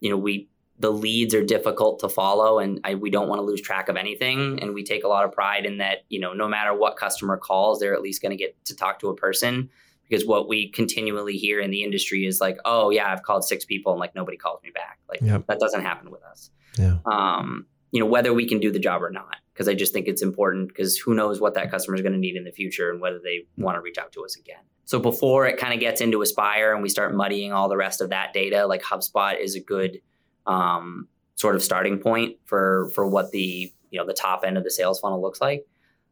[0.00, 3.42] you know we the leads are difficult to follow and I, we don't want to
[3.42, 6.34] lose track of anything and we take a lot of pride in that you know
[6.34, 9.16] no matter what customer calls they're at least going to get to talk to a
[9.16, 9.70] person
[10.08, 13.64] because what we continually hear in the industry is like, oh yeah, I've called six
[13.64, 14.98] people and like nobody calls me back.
[15.08, 15.46] Like yep.
[15.46, 16.50] that doesn't happen with us.
[16.78, 16.98] Yeah.
[17.06, 20.06] Um, you know, whether we can do the job or not, because I just think
[20.06, 22.90] it's important because who knows what that customer is going to need in the future
[22.90, 24.62] and whether they want to reach out to us again.
[24.86, 28.00] So before it kind of gets into Aspire and we start muddying all the rest
[28.00, 30.00] of that data, like HubSpot is a good
[30.46, 34.64] um, sort of starting point for for what the you know the top end of
[34.64, 35.66] the sales funnel looks like.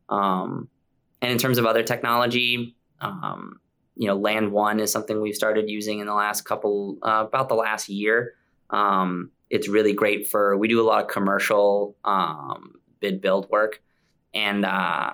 [0.08, 0.68] Um,
[1.22, 3.60] and in terms of other technology, um,
[3.96, 7.48] you know, Land One is something we've started using in the last couple, uh, about
[7.48, 8.34] the last year.
[8.70, 13.80] Um, it's really great for, we do a lot of commercial um, bid build work,
[14.32, 15.12] and uh,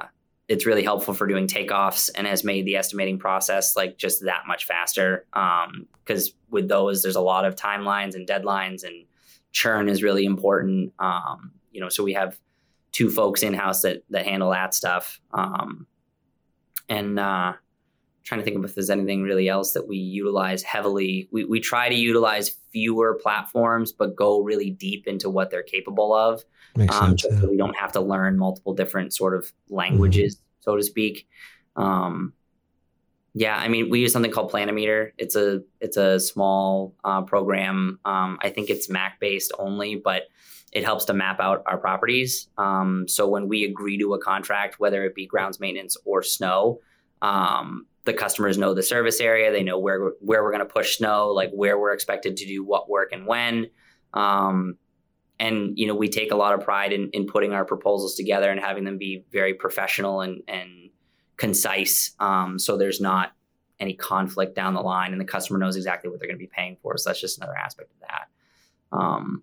[0.51, 4.43] it's really helpful for doing takeoffs and has made the estimating process like just that
[4.49, 5.25] much faster.
[5.33, 9.07] Because um, with those, there's a lot of timelines and deadlines, and
[9.53, 10.93] churn is really important.
[10.99, 12.37] Um, you know, so we have
[12.91, 15.21] two folks in house that that handle that stuff.
[15.33, 15.87] Um,
[16.89, 17.53] and uh,
[18.25, 21.29] trying to think of if there's anything really else that we utilize heavily.
[21.33, 26.13] We, we try to utilize fewer platforms, but go really deep into what they're capable
[26.13, 26.45] of.
[26.77, 27.41] Makes um, sense, yeah.
[27.41, 30.71] so we don't have to learn multiple different sort of languages, mm-hmm.
[30.71, 31.29] so to speak.
[31.77, 32.35] Um,
[33.33, 35.13] yeah, I mean, we use something called Planimeter.
[35.17, 38.01] It's a it's a small uh, program.
[38.05, 40.25] Um, I think it's Mac based only, but
[40.73, 42.49] it helps to map out our properties.
[42.59, 46.81] Um, so when we agree to a contract, whether it be grounds maintenance or snow,
[47.23, 49.53] um, the customers know the service area.
[49.53, 52.65] They know where where we're going to push snow, like where we're expected to do
[52.65, 53.71] what work and when.
[54.13, 54.77] Um,
[55.39, 58.51] and you know, we take a lot of pride in, in putting our proposals together
[58.51, 60.91] and having them be very professional and and
[61.37, 62.15] concise.
[62.19, 63.33] Um, so there's not
[63.79, 66.51] any conflict down the line, and the customer knows exactly what they're going to be
[66.53, 66.99] paying for.
[66.99, 68.97] So that's just another aspect of that.
[68.97, 69.43] Um,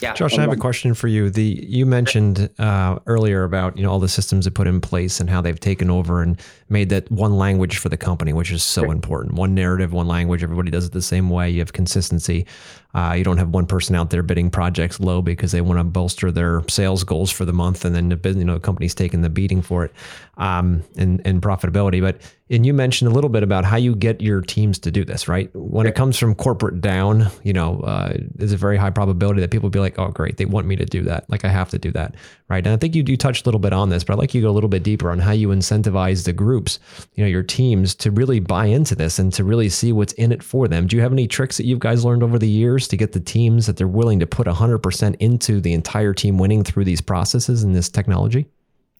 [0.00, 0.14] yeah.
[0.14, 1.28] Josh, I have a question for you.
[1.28, 5.18] The you mentioned uh, earlier about you know all the systems they put in place
[5.18, 8.62] and how they've taken over and made that one language for the company, which is
[8.62, 9.34] so important.
[9.34, 10.44] One narrative, one language.
[10.44, 11.50] Everybody does it the same way.
[11.50, 12.46] You have consistency.
[12.94, 15.84] Uh, you don't have one person out there bidding projects low because they want to
[15.84, 19.22] bolster their sales goals for the month, and then the you know the company's taking
[19.22, 19.92] the beating for it
[20.36, 22.00] um, and and profitability.
[22.00, 25.04] But and you mentioned a little bit about how you get your teams to do
[25.04, 25.50] this, right?
[25.54, 29.50] When it comes from corporate down, you know, uh, there's a very high probability that
[29.50, 31.28] people will be like, "Oh, great, they want me to do that.
[31.28, 32.14] Like I have to do that."
[32.48, 32.64] right?
[32.66, 34.40] And I think you do touch a little bit on this, but I'd like you
[34.40, 36.78] to go a little bit deeper on how you incentivize the groups,
[37.14, 40.32] you know, your teams to really buy into this and to really see what's in
[40.32, 40.86] it for them.
[40.86, 43.20] Do you have any tricks that you guys learned over the years to get the
[43.20, 47.62] teams that they're willing to put 100% into the entire team winning through these processes
[47.62, 48.46] and this technology?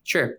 [0.03, 0.37] Sure.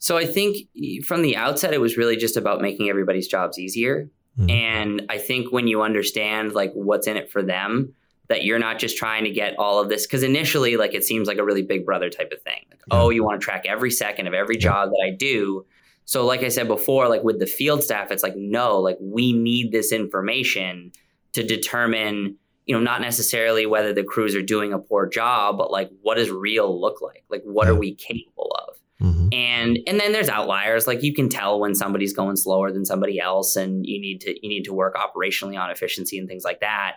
[0.00, 0.66] So I think
[1.04, 4.10] from the outset, it was really just about making everybody's jobs easier.
[4.38, 4.50] Mm-hmm.
[4.50, 7.94] And I think when you understand like what's in it for them,
[8.30, 11.26] that you're not just trying to get all of this because initially like it seems
[11.26, 13.02] like a really big brother type of thing like, yeah.
[13.02, 15.66] oh you want to track every second of every job that i do
[16.04, 19.32] so like i said before like with the field staff it's like no like we
[19.32, 20.92] need this information
[21.32, 22.36] to determine
[22.66, 26.14] you know not necessarily whether the crews are doing a poor job but like what
[26.14, 27.72] does real look like like what yeah.
[27.72, 28.69] are we capable of
[29.00, 29.28] mm-hmm.
[29.32, 33.18] and and then there's outliers like you can tell when somebody's going slower than somebody
[33.18, 36.60] else and you need to you need to work operationally on efficiency and things like
[36.60, 36.96] that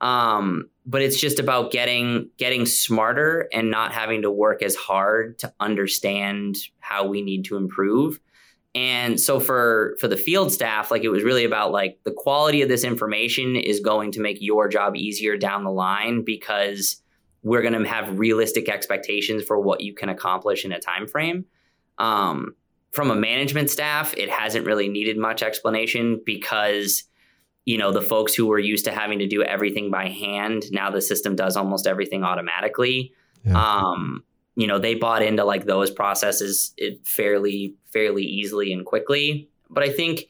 [0.00, 5.38] um, but it's just about getting getting smarter and not having to work as hard
[5.40, 8.18] to understand how we need to improve.
[8.74, 12.62] And so for for the field staff, like it was really about like the quality
[12.62, 17.02] of this information is going to make your job easier down the line because
[17.42, 21.46] we're going to have realistic expectations for what you can accomplish in a time frame.
[21.98, 22.54] Um,
[22.92, 27.04] from a management staff, it hasn't really needed much explanation because
[27.64, 30.90] you know the folks who were used to having to do everything by hand now
[30.90, 33.12] the system does almost everything automatically
[33.44, 33.82] yeah.
[33.82, 34.24] um,
[34.56, 36.74] you know they bought into like those processes
[37.04, 40.24] fairly fairly easily and quickly but i think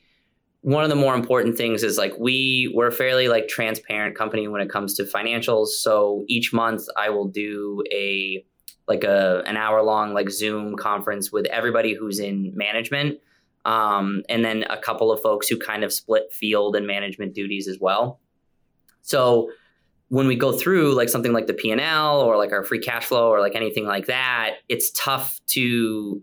[0.63, 4.47] one of the more important things is like we we're a fairly like transparent company
[4.47, 8.45] when it comes to financials so each month i will do a
[8.87, 13.19] like a an hour long like zoom conference with everybody who's in management
[13.65, 17.69] um, and then a couple of folks who kind of split field and management duties
[17.69, 18.21] as well.
[19.03, 19.51] So
[20.09, 23.29] when we go through like something like the P&L or like our free cash flow
[23.29, 26.23] or like anything like that, it's tough to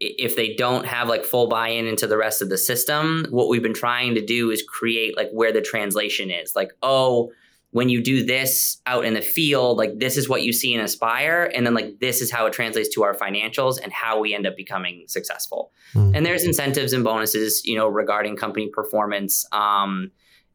[0.00, 3.62] if they don't have like full buy-in into the rest of the system, what we've
[3.62, 6.56] been trying to do is create like where the translation is.
[6.56, 7.30] Like, oh,
[7.72, 10.80] when you do this out in the field, like this is what you see in
[10.80, 14.34] Aspire, and then like this is how it translates to our financials and how we
[14.34, 15.70] end up becoming successful.
[15.94, 16.16] Mm-hmm.
[16.16, 19.46] And there's incentives and bonuses, you know, regarding company performance.
[19.52, 20.10] Um,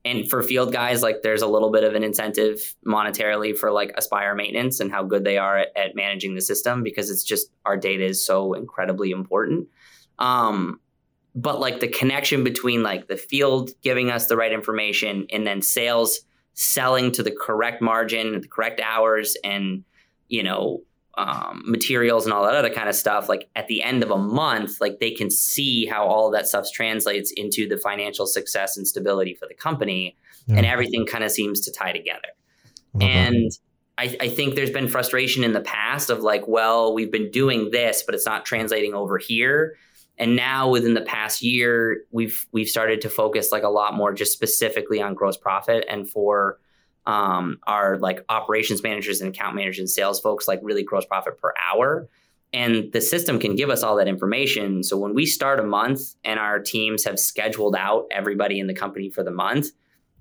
[0.06, 3.92] and for field guys, like there's a little bit of an incentive monetarily for like
[3.98, 7.50] Aspire maintenance and how good they are at, at managing the system because it's just
[7.66, 9.68] our data is so incredibly important.
[10.20, 10.80] Um,
[11.34, 15.64] but like the connection between like the field giving us the right information and then
[15.64, 16.22] sales
[16.54, 19.84] selling to the correct margin, the correct hours, and
[20.30, 20.84] you know
[21.18, 23.30] um, materials and all that other kind of stuff.
[23.30, 26.48] Like at the end of a month, like they can see how all of that
[26.48, 30.58] stuff translates into the financial success and stability for the company, yeah.
[30.58, 32.30] and everything kind of seems to tie together.
[33.02, 33.52] And
[33.98, 37.72] I, I, think there's been frustration in the past of like, well, we've been doing
[37.72, 39.76] this, but it's not translating over here.
[40.18, 44.14] And now within the past year, we've we've started to focus like a lot more
[44.14, 46.58] just specifically on gross profit and for
[47.06, 51.38] um, our like operations managers and account managers and sales folks, like really gross profit
[51.38, 52.08] per hour.
[52.54, 54.84] And the system can give us all that information.
[54.84, 58.74] So when we start a month and our teams have scheduled out everybody in the
[58.74, 59.68] company for the month,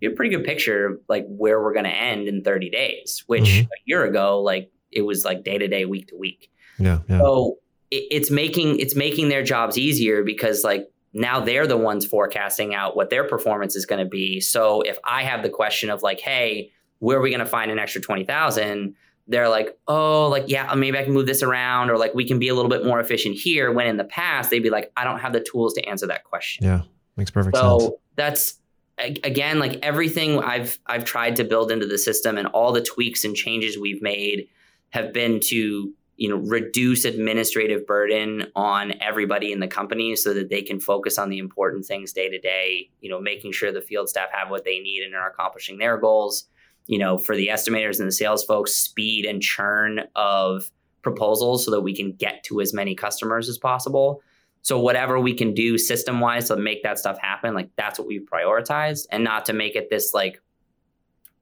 [0.01, 2.71] you have a pretty good picture of like where we're going to end in 30
[2.71, 3.67] days, which mm-hmm.
[3.67, 6.51] a year ago, like it was like day to day, week to week.
[6.79, 7.19] Yeah, yeah.
[7.19, 7.59] So
[7.91, 12.97] it's making it's making their jobs easier because like now they're the ones forecasting out
[12.97, 14.41] what their performance is going to be.
[14.41, 17.71] So if I have the question of like, hey, where are we going to find
[17.71, 18.95] an extra twenty thousand?
[19.27, 22.27] They're like, oh, like yeah, uh, maybe I can move this around, or like we
[22.27, 23.73] can be a little bit more efficient here.
[23.73, 26.25] When in the past they'd be like, I don't have the tools to answer that
[26.25, 26.65] question.
[26.65, 26.83] Yeah,
[27.17, 27.83] makes perfect so sense.
[27.85, 28.59] So that's
[28.99, 33.25] again like everything I've I've tried to build into the system and all the tweaks
[33.25, 34.49] and changes we've made
[34.91, 40.49] have been to you know reduce administrative burden on everybody in the company so that
[40.49, 43.81] they can focus on the important things day to day you know making sure the
[43.81, 46.47] field staff have what they need and are accomplishing their goals
[46.87, 50.71] you know for the estimators and the sales folks speed and churn of
[51.03, 54.23] proposals so that we can get to as many customers as possible.
[54.63, 58.09] So whatever we can do system wise to make that stuff happen like that's what
[58.09, 60.41] we've prioritized and not to make it this like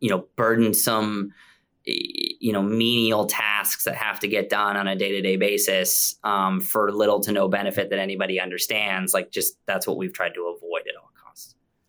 [0.01, 1.33] you know burdensome
[1.85, 6.93] you know menial tasks that have to get done on a day-to-day basis um, for
[6.93, 9.15] little to no benefit that anybody understands.
[9.15, 11.12] Like just that's what we've tried to avoid at all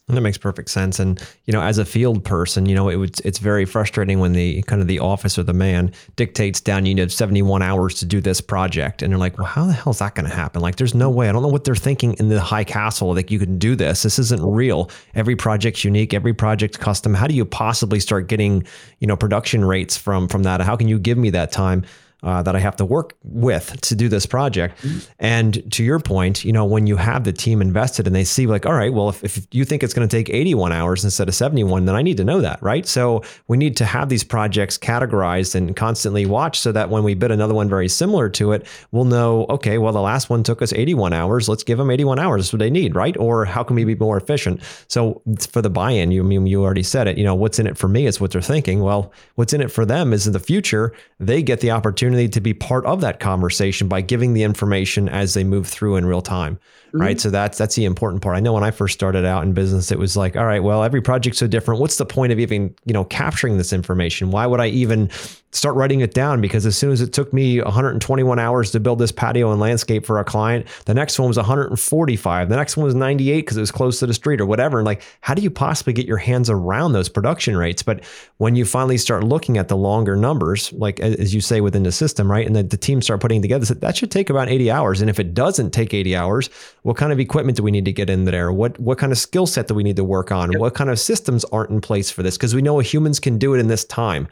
[0.08, 1.00] and that makes perfect sense.
[1.00, 4.34] And you know, as a field person, you know, it would, it's very frustrating when
[4.34, 8.06] the kind of the office or the man dictates down you need 71 hours to
[8.06, 10.62] do this project, and you're like, well, how the hell is that going to happen?
[10.62, 11.30] Like, there's no way.
[11.30, 13.14] I don't know what they're thinking in the high castle.
[13.14, 14.04] Like, you can do this.
[14.04, 14.90] This isn't real.
[15.16, 16.14] Every project's unique.
[16.14, 17.14] Every project's custom.
[17.14, 18.66] How do you possibly start getting
[19.00, 20.60] you know production rates from from that?
[20.62, 21.86] How can you give me that time?
[22.24, 24.82] Uh, that I have to work with to do this project.
[24.82, 25.00] Mm-hmm.
[25.20, 28.48] And to your point, you know, when you have the team invested and they see
[28.48, 31.28] like, all right, well, if, if you think it's going to take 81 hours instead
[31.28, 32.88] of 71, then I need to know that, right?
[32.88, 37.14] So we need to have these projects categorized and constantly watch so that when we
[37.14, 40.62] bid another one very similar to it, we'll know, okay, well, the last one took
[40.62, 41.50] us 81 hours.
[41.50, 42.44] Let's give them 81 hours.
[42.44, 43.18] That's what they need, right?
[43.18, 44.62] Or how can we be more efficient?
[44.88, 47.78] So for the buy-in, you mean you already said it, you know, what's in it
[47.78, 48.82] for me is what they're thinking.
[48.82, 52.30] Well, what's in it for them is in the future, they get the opportunity opportunity
[52.30, 56.06] to be part of that conversation by giving the information as they move through in
[56.06, 56.56] real time
[56.88, 57.02] mm-hmm.
[57.02, 59.54] right so that's that's the important part i know when i first started out in
[59.54, 62.40] business it was like all right well every project's so different what's the point of
[62.40, 65.10] even you know capturing this information why would i even
[65.54, 69.00] start writing it down because as soon as it took me 121 hours to build
[69.00, 72.50] this patio and landscape for a client, the next one was 145.
[72.50, 74.80] The next one was 98 because it was close to the street or whatever.
[74.80, 77.84] And like, how do you possibly get your hands around those production rates?
[77.84, 78.04] But
[78.38, 81.92] when you finally start looking at the longer numbers, like as you say within the
[82.04, 85.02] system, right, and then the team start putting together, that should take about 80 hours.
[85.02, 86.50] And if it doesn't take 80 hours,
[86.82, 88.52] what kind of equipment do we need to get in there?
[88.52, 90.52] What what kind of skill set do we need to work on?
[90.52, 90.60] Yep.
[90.60, 92.38] What kind of systems aren't in place for this?
[92.38, 94.28] Because we know humans can do it in this time.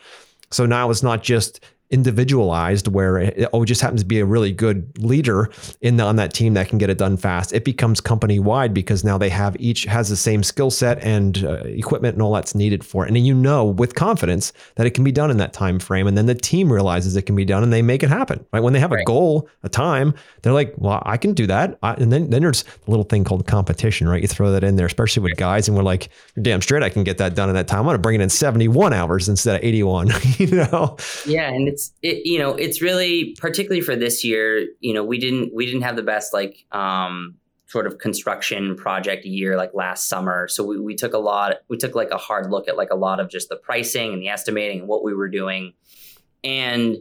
[0.52, 4.52] So now it's not just individualized where it, oh, just happens to be a really
[4.52, 5.50] good leader
[5.82, 7.54] in the, on that team that can get it done fast.
[7.54, 11.44] It becomes company wide because now they have each has the same skill set and
[11.44, 13.08] uh, equipment and all that's needed for it.
[13.08, 16.08] And then you know with confidence that it can be done in that time frame.
[16.08, 18.46] And then the team realizes it can be done and they make it happen.
[18.54, 19.02] Right when they have right.
[19.02, 21.78] a goal, a time, they're like, well, I can do that.
[21.84, 24.22] I, and then then there's a little thing called competition, right?
[24.22, 26.10] You throw that in there, especially with guys, and we're like,
[26.42, 27.80] damn straight, I can get that done in that time.
[27.80, 30.10] I'm going to bring it in 71 hours instead of 81.
[30.38, 30.98] you know?
[31.26, 35.04] Yeah, and it's it's it, you know it's really particularly for this year you know
[35.04, 37.36] we didn't we didn't have the best like um
[37.68, 40.46] sort of construction project year like last summer.
[40.50, 42.96] So we, we took a lot we took like a hard look at like a
[42.96, 45.74] lot of just the pricing and the estimating and what we were doing.
[46.44, 46.98] And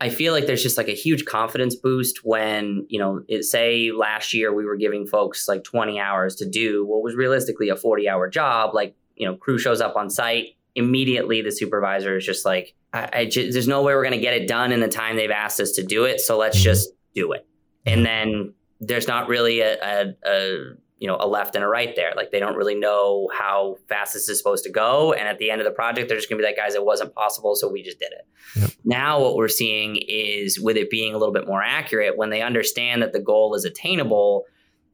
[0.00, 3.92] i feel like there's just like a huge confidence boost when you know it, say
[3.92, 7.76] last year we were giving folks like 20 hours to do what was realistically a
[7.76, 12.24] 40 hour job like you know crew shows up on site immediately the supervisor is
[12.24, 14.80] just like I, I just, there's no way we're going to get it done in
[14.80, 16.20] the time they've asked us to do it.
[16.20, 16.64] So let's mm-hmm.
[16.64, 17.46] just do it.
[17.84, 20.58] And then there's not really a, a, a,
[20.98, 22.12] you know a left and a right there.
[22.14, 25.12] Like they don't really know how fast this is supposed to go.
[25.12, 26.84] And at the end of the project, they're just going to be like, guys, it
[26.84, 28.60] wasn't possible, so we just did it.
[28.60, 28.70] Yep.
[28.84, 32.40] Now what we're seeing is with it being a little bit more accurate, when they
[32.40, 34.44] understand that the goal is attainable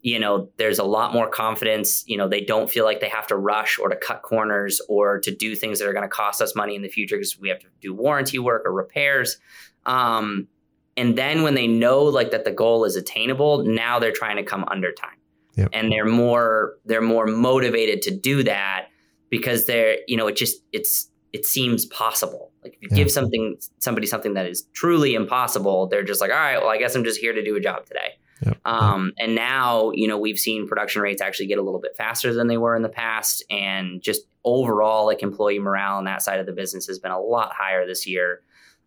[0.02, 2.04] you know, there's a lot more confidence.
[2.06, 5.18] You know, they don't feel like they have to rush or to cut corners or
[5.20, 7.48] to do things that are going to cost us money in the future because we
[7.48, 9.38] have to do warranty work or repairs.
[9.86, 10.48] Um,
[10.96, 14.42] and then when they know like that the goal is attainable, now they're trying to
[14.42, 15.16] come under time.
[15.56, 15.70] Yep.
[15.72, 18.86] And they're more they're more motivated to do that
[19.28, 22.52] because they're, you know, it just it's it seems possible.
[22.62, 22.96] Like if you yeah.
[23.04, 26.78] give something somebody something that is truly impossible, they're just like, all right, well, I
[26.78, 28.18] guess I'm just here to do a job today.
[28.44, 28.58] Yep.
[28.64, 32.32] Um, and now, you know, we've seen production rates actually get a little bit faster
[32.32, 33.44] than they were in the past.
[33.50, 37.20] And just overall, like employee morale on that side of the business has been a
[37.20, 38.42] lot higher this year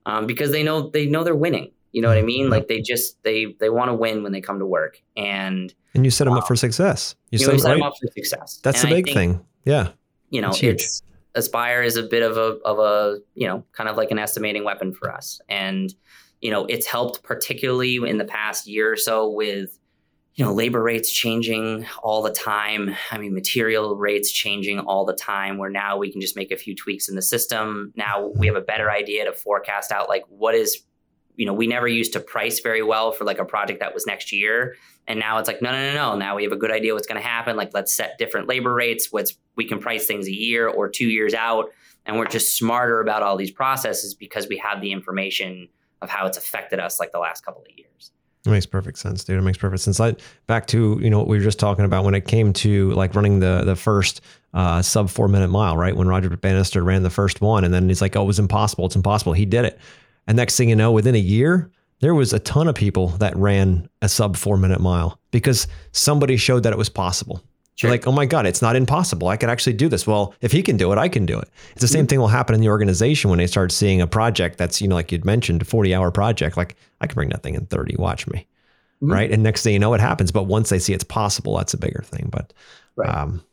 [0.05, 1.71] um, because they know they know they're winning.
[1.91, 2.49] You know what I mean?
[2.49, 6.05] Like they just they they want to win when they come to work, and and
[6.05, 7.15] you set them um, up for success.
[7.31, 7.73] You, you set, set right?
[7.75, 8.61] them up for success.
[8.63, 9.45] That's and the big think, thing.
[9.65, 9.89] Yeah,
[10.29, 11.03] you know, it's
[11.35, 14.63] Aspire is a bit of a of a you know kind of like an estimating
[14.63, 15.93] weapon for us, and
[16.41, 19.77] you know, it's helped particularly in the past year or so with
[20.33, 22.95] you know labor rates changing all the time.
[23.11, 26.57] I mean material rates changing all the time where now we can just make a
[26.57, 27.93] few tweaks in the system.
[27.95, 30.83] Now we have a better idea to forecast out like what is
[31.35, 34.07] you know we never used to price very well for like a project that was
[34.07, 34.75] next year.
[35.07, 36.15] And now it's like no no no no.
[36.15, 37.57] Now we have a good idea what's going to happen.
[37.57, 39.09] Like let's set different labor rates.
[39.11, 41.71] What's we can price things a year or two years out.
[42.05, 45.67] And we're just smarter about all these processes because we have the information
[46.01, 48.11] of how it's affected us like the last couple of years.
[48.45, 49.37] It makes perfect sense, dude.
[49.37, 49.99] It makes perfect sense.
[49.99, 52.91] Like back to you know what we were just talking about when it came to
[52.91, 54.21] like running the the first
[54.53, 55.95] uh, sub four minute mile, right?
[55.95, 58.85] When Roger Bannister ran the first one, and then he's like, "Oh, it was impossible.
[58.87, 59.79] It's impossible." He did it,
[60.25, 63.35] and next thing you know, within a year, there was a ton of people that
[63.35, 67.43] ran a sub four minute mile because somebody showed that it was possible.
[67.81, 67.89] Sure.
[67.89, 69.27] You're like, oh my God, it's not impossible.
[69.27, 70.05] I can actually do this.
[70.05, 71.49] Well, if he can do it, I can do it.
[71.71, 72.09] It's the same mm-hmm.
[72.09, 74.93] thing will happen in the organization when they start seeing a project that's, you know,
[74.93, 76.57] like you'd mentioned, a 40 hour project.
[76.57, 77.95] Like, I can bring that thing in 30.
[77.97, 78.45] Watch me.
[79.01, 79.11] Mm-hmm.
[79.11, 79.31] Right.
[79.31, 80.31] And next thing you know, it happens.
[80.31, 82.29] But once they see it's possible, that's a bigger thing.
[82.31, 82.53] But
[82.95, 83.09] right.
[83.09, 83.43] um,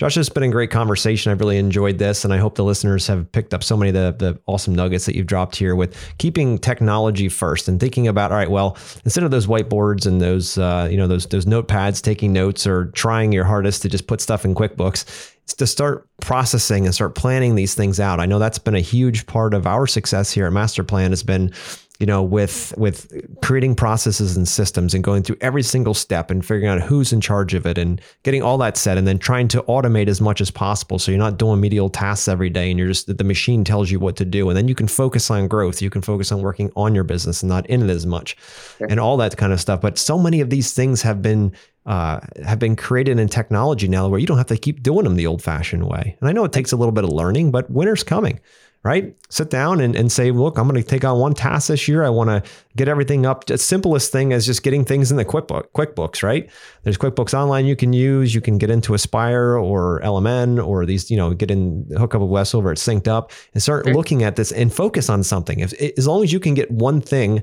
[0.00, 1.30] Josh, it's been a great conversation.
[1.30, 3.94] I've really enjoyed this, and I hope the listeners have picked up so many of
[3.94, 8.32] the, the awesome nuggets that you've dropped here with keeping technology first and thinking about,
[8.32, 12.00] all right, well, instead of those whiteboards and those, uh, you know, those those notepads,
[12.00, 16.08] taking notes or trying your hardest to just put stuff in QuickBooks, it's to start
[16.22, 18.20] processing and start planning these things out.
[18.20, 21.22] I know that's been a huge part of our success here at Master Plan has
[21.22, 21.52] been
[22.00, 26.42] you know, with with creating processes and systems and going through every single step and
[26.42, 29.48] figuring out who's in charge of it and getting all that set and then trying
[29.48, 30.98] to automate as much as possible.
[30.98, 34.00] So you're not doing medial tasks every day and you're just the machine tells you
[34.00, 34.48] what to do.
[34.48, 35.82] And then you can focus on growth.
[35.82, 38.34] You can focus on working on your business and not in it as much
[38.78, 38.86] sure.
[38.88, 39.82] and all that kind of stuff.
[39.82, 41.52] But so many of these things have been
[41.84, 45.16] uh, have been created in technology now where you don't have to keep doing them
[45.16, 46.16] the old fashioned way.
[46.20, 48.38] And i know it takes a little bit of learning but winter's coming
[48.82, 49.14] right?
[49.28, 52.02] Sit down and, and say, look, I'm going to take on one task this year.
[52.02, 52.42] I want to
[52.76, 53.44] get everything up.
[53.44, 56.48] The simplest thing is just getting things in the QuickBook, QuickBooks, right?
[56.82, 58.34] There's QuickBooks Online you can use.
[58.34, 62.22] You can get into Aspire or LMN or these, you know, get in, hook up
[62.22, 63.92] with Wes over, it's synced up and start okay.
[63.92, 65.60] looking at this and focus on something.
[65.60, 67.42] If As long as you can get one thing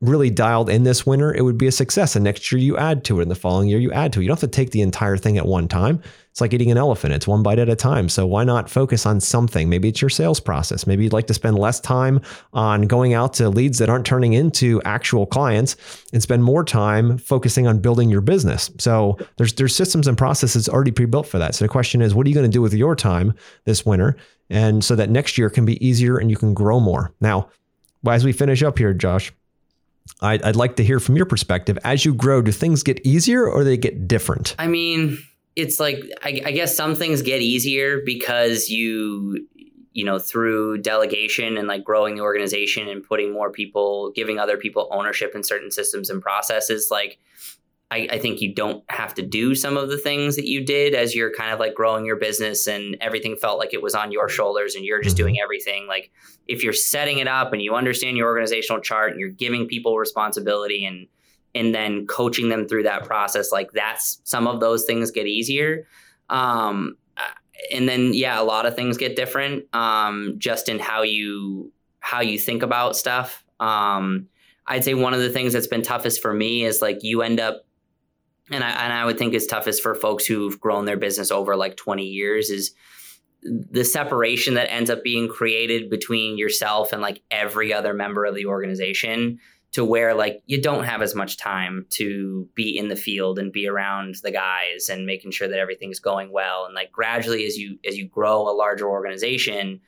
[0.00, 2.14] really dialed in this winter, it would be a success.
[2.14, 3.22] And next year you add to it.
[3.22, 4.22] And the following year you add to it.
[4.22, 6.00] You don't have to take the entire thing at one time.
[6.30, 7.14] It's like eating an elephant.
[7.14, 8.08] It's one bite at a time.
[8.08, 9.68] So why not focus on something?
[9.68, 10.86] Maybe it's your sales process.
[10.86, 12.20] Maybe you'd like to spend less time
[12.52, 15.74] on going out to leads that aren't turning into actual clients
[16.12, 18.70] and spend more time focusing on building your business.
[18.78, 21.56] So there's there's systems and processes already pre-built for that.
[21.56, 23.34] So the question is, what are you going to do with your time
[23.64, 24.16] this winter?
[24.48, 27.12] And so that next year can be easier and you can grow more.
[27.20, 27.50] Now,
[28.06, 29.32] as we finish up here, Josh,
[30.20, 31.78] I'd, I'd like to hear from your perspective.
[31.84, 34.54] As you grow, do things get easier or they get different?
[34.58, 35.18] I mean,
[35.56, 39.46] it's like I, I guess some things get easier because you
[39.92, 44.56] you know through delegation and like growing the organization and putting more people giving other
[44.56, 47.18] people ownership in certain systems and processes like
[47.90, 50.94] I, I, think you don't have to do some of the things that you did
[50.94, 54.12] as you're kind of like growing your business and everything felt like it was on
[54.12, 55.24] your shoulders and you're just mm-hmm.
[55.24, 55.86] doing everything.
[55.86, 56.10] Like
[56.46, 59.96] if you're setting it up and you understand your organizational chart and you're giving people
[59.96, 61.06] responsibility and
[61.54, 65.86] and then coaching them through that process, like that's some of those things get easier.
[66.28, 66.96] Um,
[67.72, 72.20] and then yeah, a lot of things get different um, just in how you how
[72.20, 73.44] you think about stuff.
[73.60, 74.28] Um,
[74.66, 77.40] I'd say one of the things that's been toughest for me is like you end
[77.40, 77.64] up
[78.50, 81.56] and I, and I would think is toughest for folks who've grown their business over
[81.56, 82.74] like 20 years is
[83.42, 88.34] the separation that ends up being created between yourself and like every other member of
[88.34, 89.38] the organization
[89.70, 93.52] to where like you don't have as much time to be in the field and
[93.52, 96.64] be around the guys and making sure that everything's going well.
[96.64, 99.80] And like gradually as you as you grow a larger organization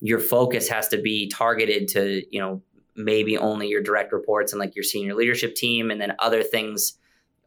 [0.00, 2.62] your focus has to be targeted to you know
[2.94, 6.94] maybe only your direct reports and like your senior leadership team and then other things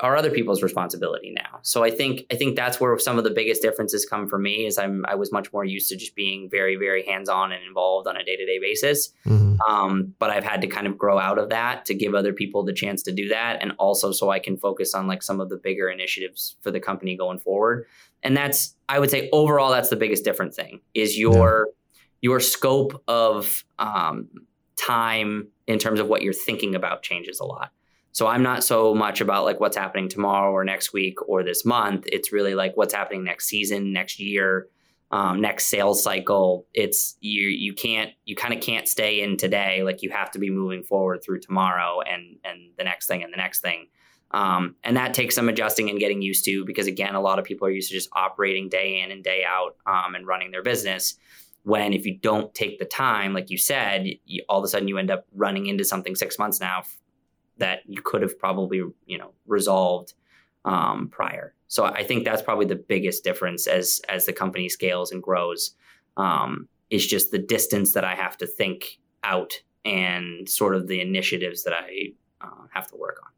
[0.01, 1.59] are other people's responsibility now.
[1.61, 4.65] So I think I think that's where some of the biggest differences come for me
[4.65, 7.63] is I'm I was much more used to just being very very hands on and
[7.65, 9.11] involved on a day to day basis.
[9.25, 9.59] Mm-hmm.
[9.69, 12.63] Um, but I've had to kind of grow out of that to give other people
[12.63, 15.49] the chance to do that, and also so I can focus on like some of
[15.49, 17.85] the bigger initiatives for the company going forward.
[18.23, 21.99] And that's I would say overall that's the biggest different thing is your yeah.
[22.21, 24.29] your scope of um,
[24.77, 27.71] time in terms of what you're thinking about changes a lot.
[28.11, 31.65] So I'm not so much about like what's happening tomorrow or next week or this
[31.65, 32.05] month.
[32.11, 34.67] It's really like what's happening next season, next year,
[35.11, 36.65] um, next sales cycle.
[36.73, 39.83] It's you you can't you kind of can't stay in today.
[39.83, 43.31] Like you have to be moving forward through tomorrow and and the next thing and
[43.31, 43.87] the next thing.
[44.31, 47.45] Um, and that takes some adjusting and getting used to because again, a lot of
[47.45, 50.61] people are used to just operating day in and day out um, and running their
[50.61, 51.15] business.
[51.63, 54.87] When if you don't take the time, like you said, you, all of a sudden
[54.87, 56.83] you end up running into something six months now
[57.59, 60.13] that you could have probably you know resolved
[60.65, 61.53] um, prior.
[61.67, 65.75] So I think that's probably the biggest difference as as the company scales and grows.
[66.17, 69.53] Um, is just the distance that I have to think out
[69.85, 73.31] and sort of the initiatives that I uh, have to work on.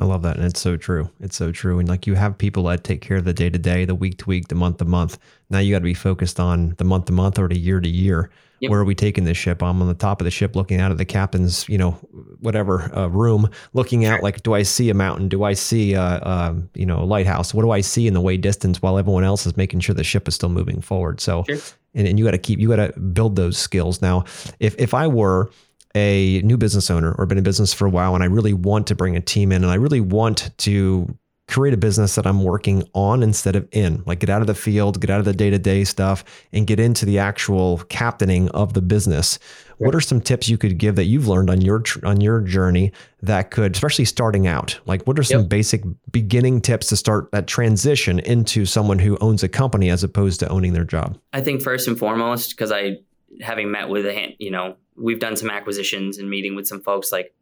[0.00, 0.38] I love that.
[0.38, 1.10] And it's so true.
[1.20, 1.78] It's so true.
[1.78, 4.16] And like you have people that take care of the day to day, the week
[4.18, 5.18] to week, the month to month.
[5.50, 7.88] Now you got to be focused on the month to month or the year to
[7.88, 8.30] year.
[8.60, 8.70] Yep.
[8.70, 9.62] Where are we taking this ship?
[9.62, 11.92] I'm on the top of the ship looking out of the captain's, you know,
[12.40, 15.28] whatever uh, room, looking out like, do I see a mountain?
[15.28, 17.52] Do I see, a, uh, you know, a lighthouse?
[17.52, 20.04] What do I see in the way distance while everyone else is making sure the
[20.04, 21.20] ship is still moving forward?
[21.20, 21.58] So, sure.
[21.94, 24.00] and, and you got to keep, you got to build those skills.
[24.00, 24.24] Now,
[24.60, 25.50] if, if I were,
[25.94, 28.86] a new business owner or been in business for a while and I really want
[28.88, 31.18] to bring a team in and I really want to
[31.50, 34.54] create a business that I'm working on instead of in, like get out of the
[34.54, 38.48] field, get out of the day to day stuff and get into the actual captaining
[38.50, 39.38] of the business.
[39.78, 42.92] What are some tips you could give that you've learned on your on your journey
[43.22, 44.78] that could, especially starting out?
[44.84, 45.48] Like, what are some yep.
[45.48, 45.82] basic
[46.12, 50.48] beginning tips to start that transition into someone who owns a company as opposed to
[50.48, 51.18] owning their job?
[51.32, 52.98] I think first and foremost, because I
[53.40, 56.82] having met with a hand, you know we've done some acquisitions and meeting with some
[56.82, 57.34] folks like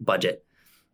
[0.00, 0.44] budget.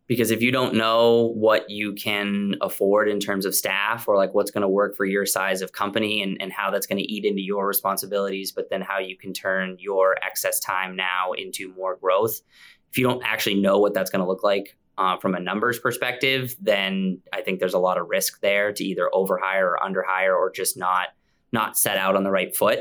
[0.07, 4.33] Because if you don't know what you can afford in terms of staff or like
[4.33, 7.09] what's going to work for your size of company and, and how that's going to
[7.09, 11.73] eat into your responsibilities but then how you can turn your excess time now into
[11.75, 12.41] more growth
[12.89, 15.79] if you don't actually know what that's going to look like uh, from a numbers
[15.79, 20.35] perspective then i think there's a lot of risk there to either overhire or underhire
[20.35, 21.09] or just not
[21.53, 22.79] not set out on the right foot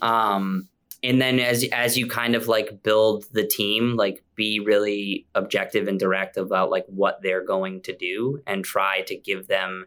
[0.00, 0.68] um,
[1.02, 5.88] and then as as you kind of like build the team, like be really objective
[5.88, 9.86] and direct about like what they're going to do, and try to give them,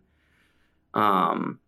[0.94, 1.60] um,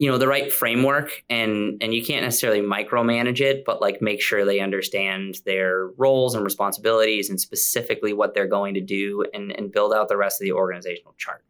[0.00, 1.24] you know, the right framework.
[1.30, 6.34] And and you can't necessarily micromanage it, but like make sure they understand their roles
[6.34, 10.40] and responsibilities, and specifically what they're going to do, and and build out the rest
[10.40, 11.44] of the organizational chart.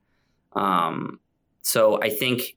[0.53, 1.21] Um,
[1.63, 2.57] so I think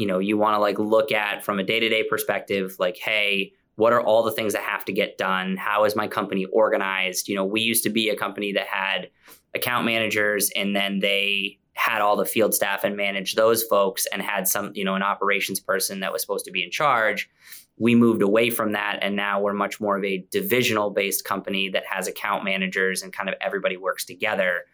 [0.00, 3.92] you know you want to like look at from a day-to-day perspective like hey what
[3.94, 5.56] are all the things that have to get done?
[5.56, 7.28] How is my company organized?
[7.28, 9.10] You know we used to be a company that had
[9.54, 14.20] account managers and then they had all the field staff and managed those folks and
[14.20, 17.30] had some you know an operations person that was supposed to be in charge.
[17.78, 21.70] We moved away from that and now we're much more of a divisional based company
[21.70, 24.64] that has account managers and kind of everybody works together.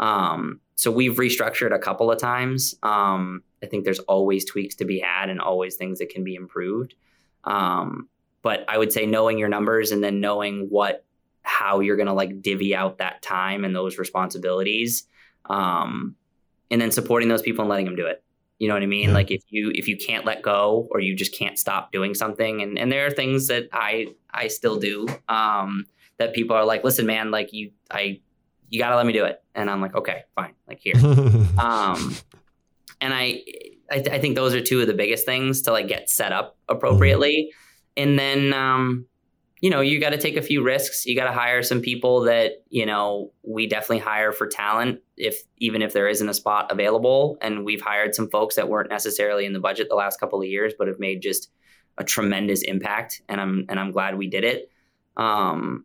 [0.00, 4.84] Um, so we've restructured a couple of times um, I think there's always tweaks to
[4.84, 6.94] be had and always things that can be improved.
[7.44, 8.08] Um,
[8.42, 11.04] but I would say knowing your numbers and then knowing what
[11.42, 15.06] how you're going to like divvy out that time and those responsibilities
[15.46, 16.14] um,
[16.70, 18.22] and then supporting those people and letting them do it
[18.58, 19.14] you know what i mean yeah.
[19.14, 22.62] like if you if you can't let go or you just can't stop doing something
[22.62, 25.84] and and there are things that i i still do um,
[26.18, 28.18] that people are like listen man like you i
[28.70, 30.94] you got to let me do it and i'm like okay fine like here
[31.58, 32.14] um
[33.04, 33.42] and I,
[33.90, 36.56] I, I, think those are two of the biggest things to like get set up
[36.70, 37.50] appropriately.
[37.50, 38.02] Mm-hmm.
[38.02, 39.06] And then, um,
[39.60, 41.04] you know, you got to take a few risks.
[41.04, 45.42] You got to hire some people that you know we definitely hire for talent, if
[45.58, 47.38] even if there isn't a spot available.
[47.40, 50.46] And we've hired some folks that weren't necessarily in the budget the last couple of
[50.46, 51.50] years, but have made just
[51.98, 53.22] a tremendous impact.
[53.28, 54.70] And I'm and I'm glad we did it.
[55.16, 55.84] Um,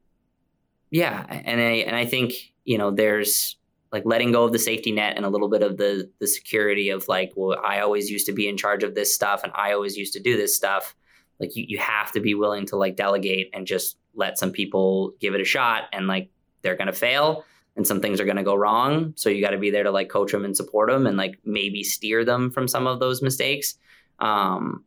[0.89, 2.33] yeah, and I and I think
[2.69, 3.57] you know there's
[3.91, 6.89] like letting go of the safety net and a little bit of the the security
[6.89, 9.73] of like well i always used to be in charge of this stuff and i
[9.73, 10.95] always used to do this stuff.
[11.39, 15.13] Like you, you have to be willing to like delegate and just let some people
[15.19, 16.29] give it a shot and like
[16.61, 17.45] they're gonna fail
[17.75, 19.13] and some things are gonna go wrong.
[19.15, 21.39] So you got to be there to like coach them and support them and like
[21.45, 23.75] maybe steer them from some of those mistakes.
[24.19, 24.83] Um,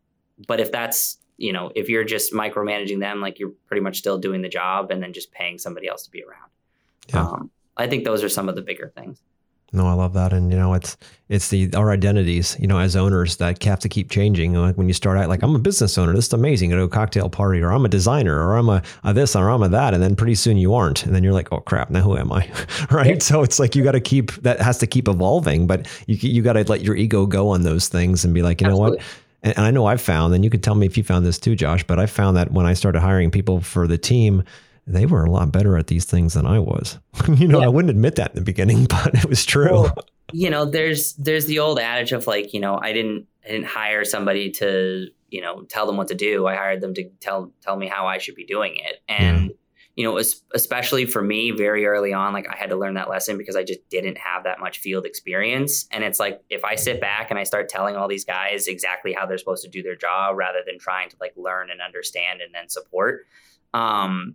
[0.46, 4.18] but if that's you know if you're just micromanaging them like you're pretty much still
[4.18, 6.50] doing the job and then just paying somebody else to be around.
[7.08, 7.20] Yeah.
[7.20, 9.22] Um, I think those are some of the bigger things.
[9.74, 10.98] No, I love that, and you know, it's
[11.30, 14.52] it's the our identities, you know, as owners that have to keep changing.
[14.52, 16.70] Like when you start out, like I'm a business owner, this is amazing.
[16.70, 19.48] Go to a cocktail party, or I'm a designer, or I'm a, a this, or
[19.48, 21.88] I'm a that, and then pretty soon you aren't, and then you're like, oh crap,
[21.88, 22.50] now who am I,
[22.90, 23.14] right?
[23.14, 23.18] Yeah.
[23.18, 26.42] So it's like you got to keep that has to keep evolving, but you you
[26.42, 28.90] got to let your ego go on those things and be like, you Absolutely.
[28.90, 29.04] know what.
[29.42, 31.38] And, and I know I've found, and you could tell me if you found this
[31.38, 34.44] too, Josh, but I found that when I started hiring people for the team,
[34.86, 36.98] they were a lot better at these things than I was.
[37.28, 37.66] you know, yeah.
[37.66, 39.88] I wouldn't admit that in the beginning, but it was true.
[40.34, 43.66] You know, there's there's the old adage of like, you know, I didn't I didn't
[43.66, 46.46] hire somebody to, you know, tell them what to do.
[46.46, 49.02] I hired them to tell tell me how I should be doing it.
[49.10, 49.52] And
[49.96, 50.16] you know,
[50.54, 53.62] especially for me very early on, like I had to learn that lesson because I
[53.62, 55.86] just didn't have that much field experience.
[55.90, 59.12] And it's like if I sit back and I start telling all these guys exactly
[59.12, 62.40] how they're supposed to do their job rather than trying to like learn and understand
[62.40, 63.26] and then support,
[63.74, 64.34] um,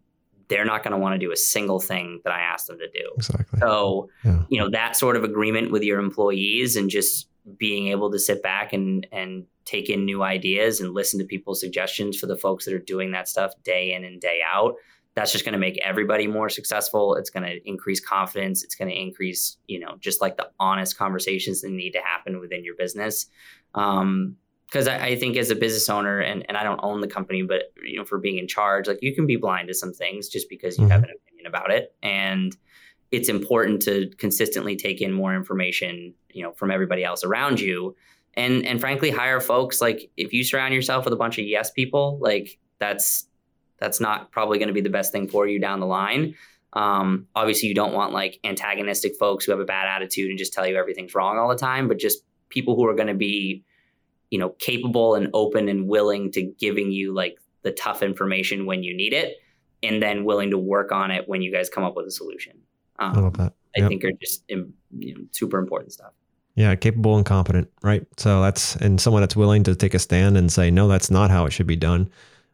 [0.50, 2.88] they're not going to want to do a single thing that I ask them to
[2.88, 3.12] do.
[3.18, 3.60] Exactly.
[3.60, 4.43] So, yeah.
[4.50, 7.28] you know, that sort of agreement with your employees and just
[7.58, 11.60] being able to sit back and and take in new ideas and listen to people's
[11.60, 14.76] suggestions for the folks that are doing that stuff day in and day out.
[15.18, 17.16] that's just going to make everybody more successful.
[17.16, 18.64] It's going to increase confidence.
[18.64, 22.39] It's going to increase, you know, just like the honest conversations that need to happen
[22.39, 23.26] within your business.
[23.74, 24.36] Um,
[24.68, 27.41] because I, I, think as a business owner, and, and I don't own the company,
[27.43, 30.28] but you know, for being in charge, like you can be blind to some things
[30.28, 30.91] just because you mm-hmm.
[30.91, 32.55] have an opinion about it, and
[33.11, 37.95] it's important to consistently take in more information, you know, from everybody else around you,
[38.34, 41.72] and and frankly, hire folks like if you surround yourself with a bunch of yes
[41.72, 43.28] people, like that's
[43.80, 46.36] that's not probably going to be the best thing for you down the line.
[46.74, 50.53] Um, obviously, you don't want like antagonistic folks who have a bad attitude and just
[50.53, 53.63] tell you everything's wrong all the time, but just people who are going to be,
[54.30, 58.84] you know, capable and open and willing to giving you like the tough information when
[58.84, 59.38] you need it,
[59.84, 62.53] and then willing to work on it when you guys come up with a solution.
[62.99, 63.53] Um, I love that.
[63.75, 63.86] Yep.
[63.86, 66.13] I think are just you know, super important stuff.
[66.55, 68.05] Yeah, capable and competent, right?
[68.17, 71.30] So that's and someone that's willing to take a stand and say, no, that's not
[71.30, 72.09] how it should be done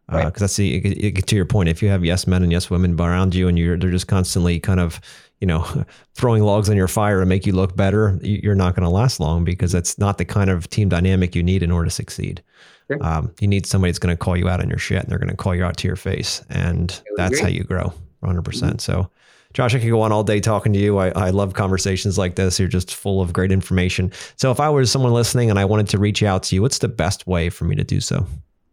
[0.07, 0.35] because uh, right.
[0.35, 1.69] that's the to your point.
[1.69, 4.59] If you have yes men and yes women around you, and you're they're just constantly
[4.59, 4.99] kind of
[5.39, 8.83] you know throwing logs on your fire to make you look better, you're not going
[8.83, 11.85] to last long because that's not the kind of team dynamic you need in order
[11.85, 12.43] to succeed.
[12.87, 13.03] Sure.
[13.03, 15.19] Um, you need somebody that's going to call you out on your shit, and they're
[15.19, 17.41] going to call you out to your face, and that's agree.
[17.41, 18.39] how you grow, 100.
[18.39, 18.41] Mm-hmm.
[18.41, 19.09] percent So.
[19.53, 20.97] Josh, I could go on all day talking to you.
[20.97, 22.59] I, I love conversations like this.
[22.59, 24.11] You're just full of great information.
[24.35, 26.79] So, if I was someone listening and I wanted to reach out to you, what's
[26.79, 28.25] the best way for me to do so?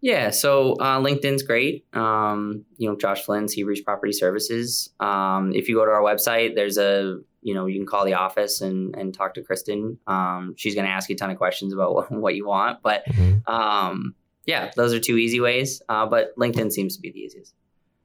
[0.03, 1.84] Yeah, so uh, LinkedIn's great.
[1.92, 4.90] Um, you know, Josh Flynn, Seabreeze Property Services.
[4.98, 8.14] Um, if you go to our website, there's a you know you can call the
[8.14, 9.98] office and and talk to Kristen.
[10.07, 12.82] Um, she's going to ask you a ton of questions about what, what you want.
[12.82, 13.51] But mm-hmm.
[13.53, 14.14] um,
[14.46, 15.82] yeah, those are two easy ways.
[15.88, 17.55] Uh, but LinkedIn seems to be the easiest.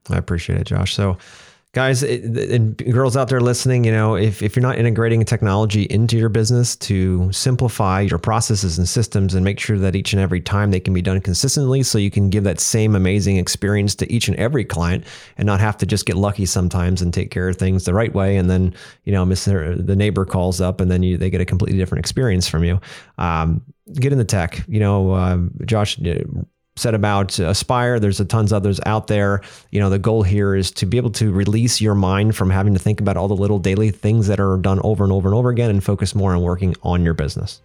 [0.09, 0.93] I appreciate it, Josh.
[0.93, 1.17] So
[1.76, 6.17] guys and girls out there listening, you know, if, if you're not integrating technology into
[6.17, 10.39] your business to simplify your processes and systems and make sure that each and every
[10.39, 14.09] time they can be done consistently so you can give that same amazing experience to
[14.09, 15.03] each and every client
[15.38, 18.13] and not have to just get lucky sometimes and take care of things the right
[18.13, 18.73] way and then,
[19.03, 19.86] you know, Mr.
[19.86, 22.80] the neighbor calls up and then you, they get a completely different experience from you.
[23.17, 23.61] Um,
[23.95, 24.63] get in the tech.
[24.69, 25.97] You know, uh, Josh
[26.78, 27.99] said about uh, Aspire.
[28.01, 29.41] There's a tons others out there.
[29.71, 32.73] You know, the goal here is to be able to release your mind from having
[32.73, 35.36] to think about all the little daily things that are done over and over and
[35.36, 37.61] over again and focus more on working on your business.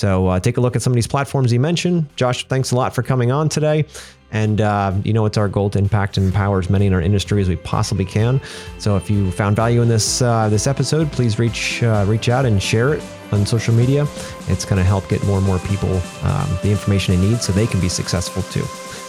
[0.00, 2.06] So uh, take a look at some of these platforms you mentioned.
[2.16, 3.84] Josh, thanks a lot for coming on today.
[4.32, 7.02] And uh, you know, it's our goal to impact and empower as many in our
[7.02, 8.40] industry as we possibly can.
[8.78, 12.46] So if you found value in this uh, this episode, please reach uh, reach out
[12.46, 14.06] and share it on social media.
[14.48, 17.52] It's going to help get more and more people um, the information they need so
[17.52, 18.64] they can be successful too.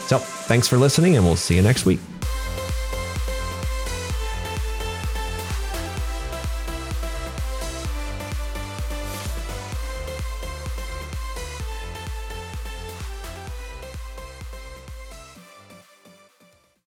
[0.09, 2.01] So thanks for listening, and we'll see you next week.